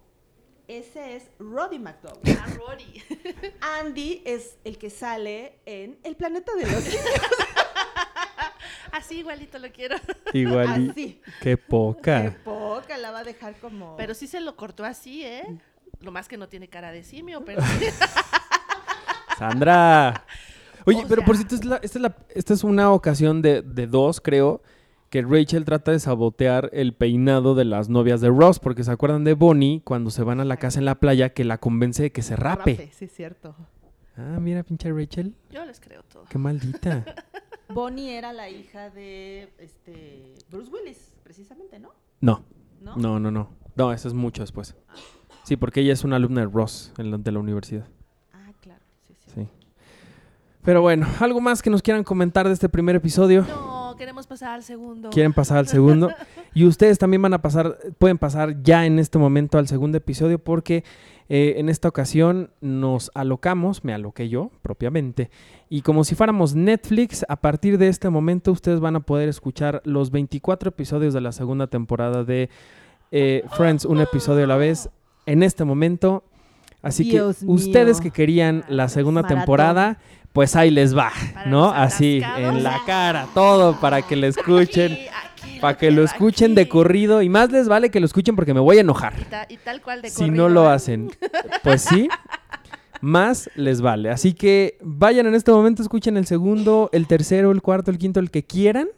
ese 0.68 1.16
es 1.16 1.25
Roddy 1.38 1.79
McDowell. 1.79 2.20
Ah, 2.40 2.46
Rory. 2.57 3.03
Andy 3.81 4.22
es 4.25 4.57
el 4.64 4.79
que 4.79 4.90
sale 4.90 5.59
en 5.66 5.98
El 6.03 6.16
Planeta 6.16 6.53
de 6.55 6.62
los 6.70 6.83
Simios. 6.83 7.05
Así 8.92 9.18
igualito 9.20 9.59
lo 9.59 9.70
quiero. 9.72 9.96
Igual. 10.35 10.90
Así. 10.90 11.20
Qué 11.25 11.40
Qué 11.40 11.57
poca. 11.57 12.37
poca, 12.44 12.98
la 12.98 13.11
va 13.11 13.20
a 13.20 13.25
dejar 13.25 13.57
como... 13.57 13.96
Pero 13.96 14.12
sí 14.14 14.27
se 14.27 14.40
lo 14.40 14.55
cortó 14.57 14.85
así, 14.85 15.25
¿eh? 15.25 15.44
Lo 16.01 16.11
más 16.12 16.29
que 16.29 16.37
no 16.37 16.48
tiene 16.48 16.68
cara 16.68 16.92
de 16.92 17.03
simio, 17.03 17.42
pero 17.44 17.62
Sandra. 19.38 20.25
Oye, 20.85 21.05
O 21.05 21.09
pero 21.09 21.25
por 21.25 21.37
cierto, 21.37 21.55
es 21.55 21.64
la- 21.64 21.77
esta, 21.77 21.98
es 21.98 22.03
la- 22.03 22.16
esta 22.35 22.55
es 22.55 22.64
una 22.64 22.92
ocasión 22.92 23.40
de, 23.40 23.62
de 23.62 23.87
dos, 23.87 24.20
creo, 24.20 24.62
que 25.12 25.20
Rachel 25.20 25.66
trata 25.66 25.92
de 25.92 26.01
sabotear 26.01 26.70
el 26.72 26.94
peinado 26.94 27.55
de 27.55 27.66
las 27.66 27.90
novias 27.90 28.22
de 28.22 28.31
Ross, 28.31 28.59
porque 28.59 28.83
se 28.83 28.90
acuerdan 28.90 29.25
de 29.25 29.35
Bonnie 29.35 29.83
cuando 29.85 30.09
se 30.11 30.22
van 30.22 30.40
a 30.40 30.44
la 30.46 30.57
casa 30.57 30.79
en 30.79 30.87
la 30.87 30.94
playa 30.94 31.35
que 31.35 31.44
la 31.44 31.59
convence 31.59 32.03
de 32.05 32.12
que 32.12 32.22
se 32.22 32.35
rape. 32.35 32.88
Sí, 32.94 33.05
es 33.05 33.12
cierto. 33.12 33.55
Ah, 34.16 34.38
mira, 34.40 34.62
pinche 34.62 34.90
Rachel. 34.90 35.35
yo 35.51 35.66
les 35.66 35.81
creo 35.81 36.03
todo. 36.05 36.25
Qué 36.31 36.38
maldita. 36.38 37.05
Bonnie 37.68 38.16
era 38.16 38.33
la 38.33 38.48
hija 38.48 38.88
de 38.88 39.53
este 39.59 40.35
Bruce 40.51 40.70
Willis, 40.72 41.14
precisamente, 41.22 41.79
¿no? 41.79 41.90
No, 42.22 42.42
¿No? 42.81 42.96
no, 42.96 43.20
no, 43.20 43.31
no. 43.31 43.51
No, 43.77 43.92
eso 43.92 44.09
es 44.09 44.14
mucho 44.14 44.42
después. 44.42 44.75
Sí, 45.44 45.59
porque 45.59 45.81
ella 45.83 45.92
es 45.92 46.05
una 46.05 46.16
alumna 46.16 46.40
de 46.40 46.46
Ross 46.46 46.90
en 46.96 47.11
la- 47.11 47.18
de 47.18 47.33
la 47.33 47.38
universidad. 47.38 47.87
Ah, 48.33 48.51
claro, 48.62 48.81
sí, 49.07 49.14
sí. 49.18 49.31
Sí. 49.35 49.48
Pero 50.62 50.81
bueno, 50.81 51.07
¿algo 51.20 51.42
más 51.42 51.61
que 51.61 51.68
nos 51.68 51.83
quieran 51.83 52.03
comentar 52.03 52.46
de 52.46 52.55
este 52.55 52.70
primer 52.70 52.96
episodio? 52.96 53.42
No, 53.42 53.82
queremos 54.03 54.27
pasar 54.27 54.55
al 54.55 54.65
segundo. 54.65 55.11
quieren 55.11 55.33
pasar 55.33 55.59
al 55.59 55.69
segundo. 55.69 56.11
Y 56.55 56.67
ustedes 56.67 56.99
también 56.99 57.23
van 57.23 57.33
a 57.33 57.41
pasar, 57.41 57.79
pueden 57.99 58.19
pasar 58.19 58.62
ya 58.62 58.85
en 58.85 58.99
este 58.99 59.17
momento 59.17 59.57
al 59.57 59.69
segundo 59.69 59.97
episodio 59.97 60.38
porque 60.38 60.85
eh, 61.31 61.55
en 61.59 61.69
esta 61.69 61.88
ocasión 61.88 62.51
nos 62.61 63.12
alocamos, 63.15 63.85
me 63.85 63.95
aloqué 63.95 64.29
yo 64.29 64.51
propiamente. 64.61 65.31
Y 65.71 65.81
como 65.81 66.03
si 66.03 66.15
fuéramos 66.17 66.55
Netflix, 66.55 67.25
a 67.29 67.37
partir 67.37 67.79
de 67.79 67.88
este 67.88 68.11
momento 68.11 68.51
ustedes 68.51 68.81
van 68.81 68.97
a 68.97 69.01
poder 69.01 69.29
escuchar 69.29 69.81
los 69.85 70.11
24 70.11 70.71
episodios 70.71 71.15
de 71.15 71.21
la 71.21 71.31
segunda 71.31 71.69
temporada 71.69 72.25
de 72.25 72.51
eh, 73.12 73.45
Friends, 73.53 73.85
un 73.85 74.01
episodio 74.01 74.45
a 74.45 74.49
la 74.49 74.57
vez, 74.57 74.91
en 75.27 75.45
este 75.45 75.65
momento. 75.65 76.25
Así 76.83 77.05
Dios 77.05 77.38
que 77.38 77.47
ustedes 77.47 78.01
que 78.01 78.11
querían 78.11 78.64
la 78.68 78.88
segunda 78.88 79.23
Maratón. 79.23 79.38
temporada, 79.38 79.99
pues 80.33 80.57
ahí 80.57 80.71
les 80.71 80.97
va, 80.97 81.12
Para 81.35 81.47
¿no? 81.51 81.71
Así, 81.71 82.21
en 82.37 82.62
la 82.64 82.81
cara, 82.87 83.27
todo 83.35 83.79
para 83.81 84.03
que 84.03 84.16
le 84.16 84.27
escuchen. 84.29 84.92
Aquí, 84.92 85.07
aquí 85.47 85.59
Para 85.61 85.79
que 85.79 85.90
lo 85.92 86.03
escuchen 86.03 86.55
de 86.57 86.68
corrido 86.68 87.23
y 87.23 87.29
más 87.29 87.51
les 87.53 87.68
vale 87.68 87.90
que 87.90 88.01
lo 88.01 88.07
escuchen 88.07 88.35
porque 88.35 88.53
me 88.53 88.61
voy 88.61 88.79
a 88.79 88.81
enojar. 88.81 89.14
Y, 89.21 89.25
ta- 89.25 89.47
y 89.49 89.57
tal 89.59 89.81
cual 89.81 90.03
de 90.03 90.11
Si 90.11 90.25
corrido, 90.25 90.35
no 90.37 90.49
lo 90.49 90.64
¿eh? 90.71 90.75
hacen, 90.75 91.11
pues 91.62 91.83
sí, 91.83 92.09
más 93.01 93.51
les 93.57 93.81
vale. 93.81 94.11
Así 94.11 94.33
que 94.33 94.79
vayan 94.83 95.27
en 95.27 95.35
este 95.35 95.51
momento, 95.53 95.83
escuchen 95.83 96.16
el 96.16 96.27
segundo, 96.27 96.88
el 96.92 97.07
tercero, 97.07 97.51
el 97.53 97.62
cuarto, 97.62 97.90
el 97.90 97.99
quinto, 97.99 98.21
el 98.21 98.31
que 98.31 98.42
quieran. 98.45 98.88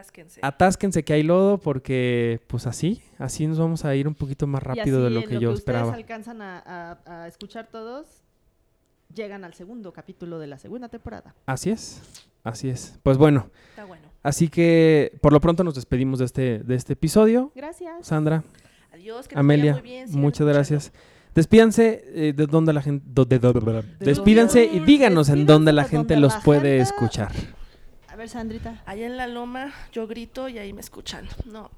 Atásquense. 0.00 0.40
Atásquense 0.42 1.04
que 1.04 1.12
hay 1.12 1.22
lodo 1.22 1.58
porque 1.58 2.40
pues 2.46 2.66
así, 2.66 3.02
así 3.18 3.46
nos 3.46 3.58
vamos 3.58 3.84
a 3.84 3.94
ir 3.94 4.08
un 4.08 4.14
poquito 4.14 4.46
más 4.46 4.62
rápido 4.62 5.04
de 5.04 5.10
lo 5.10 5.20
que 5.22 5.34
yo 5.38 5.50
ustedes 5.52 5.58
esperaba. 5.58 5.94
alcanzan 5.94 6.40
a, 6.42 6.58
a- 7.04 7.22
a 7.24 7.28
escuchar 7.28 7.68
todos, 7.70 8.06
llegan 9.14 9.44
al 9.44 9.54
segundo 9.54 9.92
capítulo 9.92 10.38
de 10.38 10.46
la 10.46 10.58
segunda 10.58 10.88
temporada. 10.88 11.34
Así 11.46 11.70
es, 11.70 12.00
así 12.44 12.68
es. 12.70 12.98
Pues 13.02 13.18
bueno, 13.18 13.50
Está 13.70 13.84
bueno. 13.84 14.02
así 14.22 14.48
que 14.48 15.12
por 15.20 15.32
lo 15.32 15.40
pronto 15.40 15.64
nos 15.64 15.74
despedimos 15.74 16.18
de 16.20 16.24
este, 16.24 16.58
de 16.60 16.74
este 16.74 16.94
episodio. 16.94 17.52
Gracias. 17.54 18.06
Sandra, 18.06 18.42
Adiós, 18.92 19.28
que 19.28 19.38
Amelia, 19.38 19.74
muy 19.74 19.82
bien, 19.82 20.08
muchas 20.12 20.46
gracias. 20.46 20.92
Despídanse 21.34 22.02
eh, 22.12 22.32
de 22.32 22.46
donde 22.46 22.72
la 22.72 22.82
gente. 22.82 23.04
do- 23.08 23.24
de- 23.24 23.38
do- 23.38 23.52
De 23.52 23.84
despídanse 24.00 24.64
y 24.64 24.80
díganos 24.80 25.28
en 25.28 25.46
dónde 25.46 25.72
la 25.72 25.84
gente 25.84 26.16
los 26.16 26.34
puede 26.38 26.78
escuchar. 26.78 27.30
A 28.20 28.24
ver, 28.24 28.28
Sandrita. 28.28 28.82
Allá 28.84 29.06
en 29.06 29.16
la 29.16 29.26
loma 29.26 29.72
yo 29.92 30.06
grito 30.06 30.50
y 30.50 30.58
ahí 30.58 30.74
me 30.74 30.82
escuchan. 30.82 31.26
No. 31.46 31.70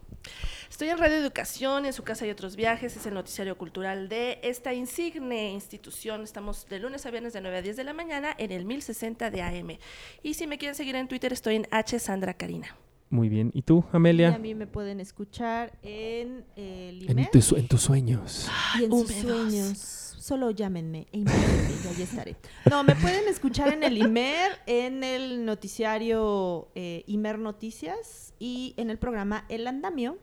Estoy 0.69 0.89
en 0.89 0.99
Radio 0.99 1.15
Educación, 1.19 1.87
en 1.87 1.93
su 1.93 2.03
casa 2.03 2.25
hay 2.25 2.33
otros 2.33 2.57
viajes, 2.57 2.97
es 2.97 3.07
el 3.07 3.15
noticiario 3.15 3.57
cultural 3.57 4.09
de 4.09 4.41
esta 4.43 4.75
insigne 4.75 5.53
institución. 5.53 6.23
Estamos 6.25 6.67
de 6.69 6.81
lunes 6.81 7.07
a 7.07 7.13
viernes 7.13 7.33
de 7.33 7.43
9 7.43 7.59
a 7.59 7.63
10 7.63 7.77
de 7.77 7.85
la 7.85 7.93
mañana 7.93 8.35
en 8.39 8.51
el 8.51 8.65
1060 8.65 9.31
de 9.31 9.41
AM. 9.41 9.79
Y 10.25 10.35
si 10.35 10.49
me 10.49 10.59
quieren 10.59 10.75
seguir 10.75 10.97
en 10.97 11.07
Twitter 11.07 11.33
estoy 11.33 11.55
en 11.55 11.69
H 11.71 11.97
Sandra 12.01 12.35
Karina. 12.35 12.77
Muy 13.09 13.29
bien. 13.29 13.53
¿Y 13.55 13.63
tú, 13.63 13.85
Y 13.85 13.93
a 13.93 13.97
Amelia? 13.99 14.37
mí 14.37 14.57
me 14.57 14.67
pueden 14.67 14.99
escuchar 14.99 15.79
en 15.85 16.45
el 16.57 17.09
En, 17.09 17.19
en 17.21 17.69
tus 17.69 17.83
sueños. 17.83 18.51
y 18.81 18.85
en 18.85 18.91
sus 18.91 19.13
sueños. 19.13 20.02
Solo 20.23 20.53
llámenme 20.53 21.09
e 21.11 21.19
y 21.19 21.89
allí 21.89 22.03
estaré. 22.05 22.37
No, 22.71 22.85
me 22.85 22.95
pueden 22.95 23.27
escuchar 23.27 23.73
en 23.73 23.83
el 23.83 23.99
IMER, 23.99 24.53
en 24.67 25.03
el 25.03 25.45
noticiario 25.45 26.69
eh, 26.77 27.03
IMER 27.09 27.41
Noticias 27.41 28.33
y 28.39 28.73
en 28.77 28.89
el 28.89 28.99
programa 28.99 29.45
El 29.49 29.67
Andamio. 29.67 30.19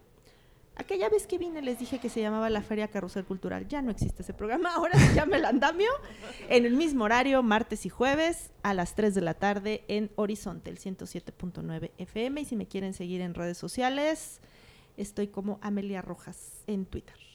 Aquella 0.77 1.09
vez 1.09 1.27
que 1.27 1.37
vine 1.37 1.61
les 1.61 1.79
dije 1.79 1.99
que 1.99 2.07
se 2.07 2.21
llamaba 2.21 2.49
la 2.49 2.61
Feria 2.61 2.87
Carrusel 2.87 3.25
Cultural. 3.25 3.67
Ya 3.67 3.81
no 3.81 3.91
existe 3.91 4.21
ese 4.21 4.33
programa, 4.33 4.73
ahora 4.73 4.97
se 4.97 5.13
llama 5.13 5.35
El 5.35 5.43
Andamio. 5.43 5.91
En 6.47 6.65
el 6.65 6.77
mismo 6.77 7.03
horario, 7.03 7.43
martes 7.43 7.85
y 7.85 7.89
jueves, 7.89 8.51
a 8.63 8.73
las 8.73 8.95
3 8.95 9.13
de 9.13 9.21
la 9.21 9.33
tarde 9.33 9.83
en 9.89 10.11
Horizonte, 10.15 10.69
el 10.69 10.79
107.9 10.79 11.91
FM. 11.97 12.39
Y 12.39 12.45
si 12.45 12.55
me 12.55 12.67
quieren 12.67 12.93
seguir 12.93 13.19
en 13.19 13.33
redes 13.33 13.57
sociales, 13.57 14.39
estoy 14.95 15.27
como 15.27 15.59
Amelia 15.61 16.01
Rojas 16.01 16.63
en 16.67 16.85
Twitter. 16.85 17.28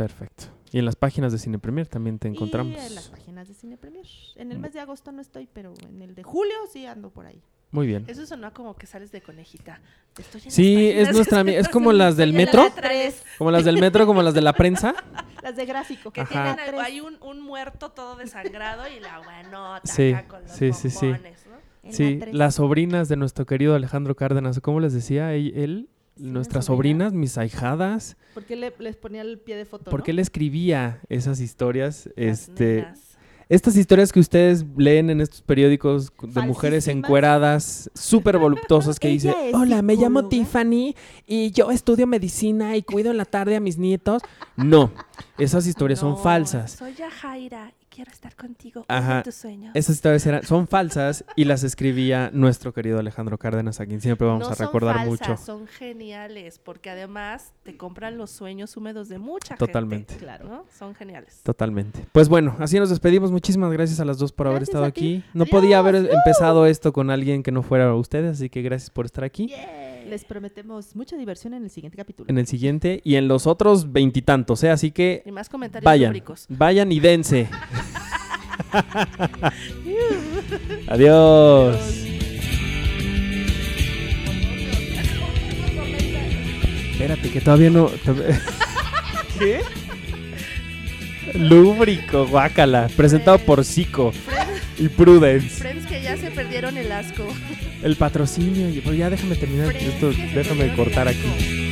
Perfecto. 0.00 0.44
Y 0.72 0.78
en 0.78 0.86
las 0.86 0.96
páginas 0.96 1.30
de 1.30 1.38
Cine 1.38 1.58
Premier 1.58 1.86
también 1.86 2.18
te 2.18 2.26
encontramos. 2.26 2.72
Y 2.72 2.86
en 2.86 2.94
las 2.94 3.08
páginas 3.08 3.48
de 3.48 3.52
Cine 3.52 3.76
Premier. 3.76 4.06
En 4.36 4.50
el 4.50 4.58
mes 4.58 4.72
de 4.72 4.80
agosto 4.80 5.12
no 5.12 5.20
estoy, 5.20 5.46
pero 5.52 5.74
en 5.86 6.00
el 6.00 6.14
de 6.14 6.22
julio 6.22 6.54
sí 6.72 6.86
ando 6.86 7.10
por 7.10 7.26
ahí. 7.26 7.42
Muy 7.70 7.86
bien. 7.86 8.06
Eso 8.08 8.24
sonó 8.24 8.50
como 8.54 8.74
que 8.76 8.86
sales 8.86 9.12
de 9.12 9.20
conejita. 9.20 9.78
Estoy 10.18 10.40
en 10.46 10.50
Sí, 10.50 10.88
es 10.88 11.12
nuestra 11.12 11.42
es 11.42 11.68
como 11.72 11.92
las 11.92 12.16
del 12.16 12.32
metro. 12.32 12.66
Como 13.36 13.50
las 13.50 13.66
del 13.66 13.78
metro, 13.78 14.06
como 14.06 14.22
las 14.22 14.32
de 14.32 14.40
la 14.40 14.54
prensa. 14.54 14.94
Las 15.42 15.56
de 15.56 15.64
gráfico. 15.64 16.10
Que 16.10 16.20
Ajá. 16.20 16.54
tienen 16.54 16.60
algo, 16.60 16.80
hay 16.80 17.00
un, 17.00 17.16
un 17.22 17.40
muerto 17.40 17.92
todo 17.92 18.14
desangrado 18.16 18.86
y 18.88 19.00
la 19.00 19.20
buenota 19.20 19.80
Sí, 19.84 20.12
acá 20.12 20.28
con 20.28 20.42
los 20.42 20.52
sí, 20.52 20.74
sí, 20.74 20.90
sí. 20.90 21.06
¿no? 21.06 21.18
La 21.82 21.92
Sí, 21.92 22.20
las 22.32 22.56
sobrinas 22.56 23.08
de 23.08 23.16
nuestro 23.16 23.46
querido 23.46 23.74
Alejandro 23.74 24.14
Cárdenas. 24.14 24.60
¿Cómo 24.60 24.80
les 24.80 24.92
decía 24.92 25.32
él? 25.32 25.54
él? 25.56 25.88
¿Sí, 26.20 26.24
una 26.24 26.32
nuestras 26.34 26.66
sobrina? 26.66 27.06
sobrinas, 27.06 27.12
mis 27.20 27.38
ahijadas. 27.38 28.16
¿Por 28.34 28.44
qué 28.44 28.56
le, 28.56 28.72
les 28.78 28.96
ponía 28.96 29.22
el 29.22 29.38
pie 29.38 29.56
de 29.56 29.64
foto? 29.64 29.90
¿Por 29.90 30.02
qué 30.02 30.12
no? 30.12 30.16
él 30.16 30.18
escribía 30.20 31.00
esas 31.08 31.40
historias? 31.40 32.08
Las 32.16 32.48
este, 32.48 32.76
nenas. 32.82 33.10
Estas 33.50 33.76
historias 33.76 34.12
que 34.12 34.20
ustedes 34.20 34.64
leen 34.76 35.10
en 35.10 35.20
estos 35.20 35.42
periódicos 35.42 36.12
de 36.22 36.40
mujeres 36.42 36.86
encueradas, 36.86 37.90
súper 37.94 38.38
voluptuosas, 38.38 39.00
que 39.00 39.08
dice, 39.08 39.34
hola, 39.52 39.82
me 39.82 39.96
llamo 39.96 40.20
psicóloga". 40.20 40.28
Tiffany 40.28 40.94
y 41.26 41.50
yo 41.50 41.72
estudio 41.72 42.06
medicina 42.06 42.76
y 42.76 42.82
cuido 42.82 43.10
en 43.10 43.16
la 43.16 43.24
tarde 43.24 43.56
a 43.56 43.60
mis 43.60 43.76
nietos. 43.76 44.22
No, 44.56 44.92
esas 45.36 45.66
historias 45.66 45.98
son 45.98 46.16
falsas. 46.16 46.72
Soy 46.72 46.94
Yajaira 46.94 47.72
quiero 47.90 48.10
estar 48.10 48.34
contigo 48.36 48.84
Ajá. 48.88 49.18
en 49.18 49.22
tus 49.24 49.34
sueños. 49.34 49.72
Esas 49.74 49.96
historias 49.96 50.24
eran, 50.26 50.42
son 50.44 50.66
falsas 50.68 51.24
y 51.36 51.44
las 51.44 51.64
escribía 51.64 52.30
nuestro 52.32 52.72
querido 52.72 52.98
Alejandro 52.98 53.36
Cárdenas, 53.36 53.80
a 53.80 53.86
quien 53.86 54.00
siempre 54.00 54.26
vamos 54.26 54.46
no 54.46 54.52
a 54.52 54.54
recordar 54.54 54.96
son 54.96 55.08
falsas, 55.08 55.28
mucho. 55.28 55.44
son 55.44 55.66
geniales, 55.66 56.58
porque 56.58 56.90
además 56.90 57.52
te 57.64 57.76
compran 57.76 58.16
los 58.16 58.30
sueños 58.30 58.76
húmedos 58.76 59.08
de 59.08 59.18
mucha 59.18 59.56
Totalmente. 59.56 60.14
gente. 60.14 60.24
Claro. 60.24 60.48
¿no? 60.48 60.64
Son 60.78 60.94
geniales. 60.94 61.40
Totalmente. 61.42 62.06
Pues 62.12 62.28
bueno, 62.28 62.56
así 62.60 62.78
nos 62.78 62.90
despedimos. 62.90 63.32
Muchísimas 63.32 63.72
gracias 63.72 64.00
a 64.00 64.04
las 64.04 64.18
dos 64.18 64.32
por 64.32 64.46
haber 64.46 64.62
estado 64.62 64.84
aquí. 64.84 65.24
No 65.34 65.46
podía 65.46 65.78
haber 65.78 65.96
empezado 65.96 66.66
esto 66.66 66.92
con 66.92 67.10
alguien 67.10 67.42
que 67.42 67.50
no 67.52 67.62
fuera 67.62 67.94
ustedes, 67.94 68.36
así 68.38 68.48
que 68.48 68.62
gracias 68.62 68.90
por 68.90 69.04
estar 69.06 69.24
aquí. 69.24 69.52
Les 70.10 70.24
prometemos 70.24 70.96
mucha 70.96 71.16
diversión 71.16 71.54
en 71.54 71.62
el 71.62 71.70
siguiente 71.70 71.96
capítulo. 71.96 72.28
En 72.28 72.36
el 72.36 72.48
siguiente 72.48 73.00
y 73.04 73.14
en 73.14 73.28
los 73.28 73.46
otros 73.46 73.92
veintitantos, 73.92 74.64
¿eh? 74.64 74.70
Así 74.70 74.90
que 74.90 75.22
Y 75.24 75.30
más 75.30 75.48
comentarios 75.48 75.84
vayan, 75.84 76.10
públicos. 76.10 76.46
vayan 76.48 76.90
y 76.90 76.98
dense. 76.98 77.48
Adiós. 80.88 81.76
Espérate, 86.90 87.30
que 87.30 87.40
todavía 87.40 87.70
no. 87.70 87.88
¿Qué? 89.38 89.60
Lúbrico, 91.34 92.26
guácala. 92.26 92.88
Presentado 92.96 93.38
por 93.38 93.64
Zico 93.64 94.12
y 94.80 94.88
Prudence. 94.88 95.48
Friends 95.48 95.86
que 95.86 96.02
ya 96.02 96.16
se 96.16 96.30
perdieron 96.30 96.76
el 96.78 96.90
asco. 96.90 97.26
El 97.82 97.96
patrocinio. 97.96 98.68
y- 98.70 98.80
Pues 98.80 98.96
ya 98.98 99.10
déjame 99.10 99.36
terminar 99.36 99.74
esto. 99.76 100.10
Déjame 100.34 100.74
cortar 100.74 101.06
aquí. 101.08 101.69